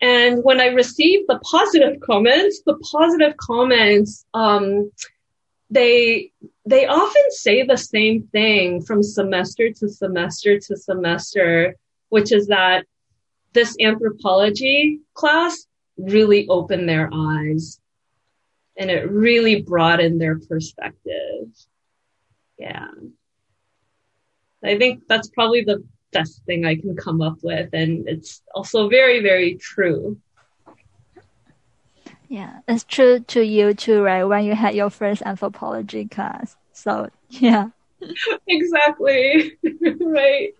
[0.00, 4.90] And when I receive the positive comments, the positive comments, um,
[5.68, 6.32] they,
[6.64, 11.76] they often say the same thing from semester to semester to semester,
[12.08, 12.86] which is that
[13.52, 15.66] this anthropology class
[16.00, 17.80] really opened their eyes
[18.76, 21.48] and it really broadened their perspective.
[22.58, 22.88] Yeah.
[24.64, 25.82] I think that's probably the
[26.12, 27.70] best thing I can come up with.
[27.72, 30.18] And it's also very, very true.
[32.28, 34.24] Yeah, it's true to you too, right?
[34.24, 36.56] When you had your first anthropology class.
[36.72, 37.70] So, yeah.
[38.46, 39.58] exactly.
[40.00, 40.54] right.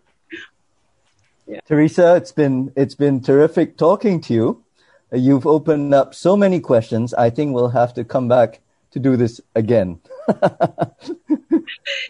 [1.47, 1.61] Yeah.
[1.66, 4.64] Teresa, it's been it's been terrific talking to you.
[5.13, 7.13] You've opened up so many questions.
[7.15, 8.61] I think we'll have to come back
[8.93, 10.01] to do this again.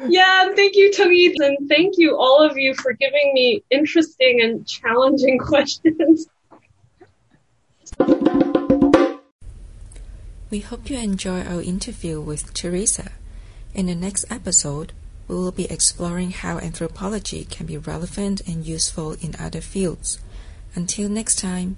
[0.09, 4.67] yeah, thank you, Tony, and thank you all of you for giving me interesting and
[4.67, 6.27] challenging questions.
[10.51, 13.13] We hope you enjoy our interview with Teresa.
[13.73, 14.93] In the next episode,
[15.29, 20.19] we will be exploring how anthropology can be relevant and useful in other fields.
[20.75, 21.77] Until next time.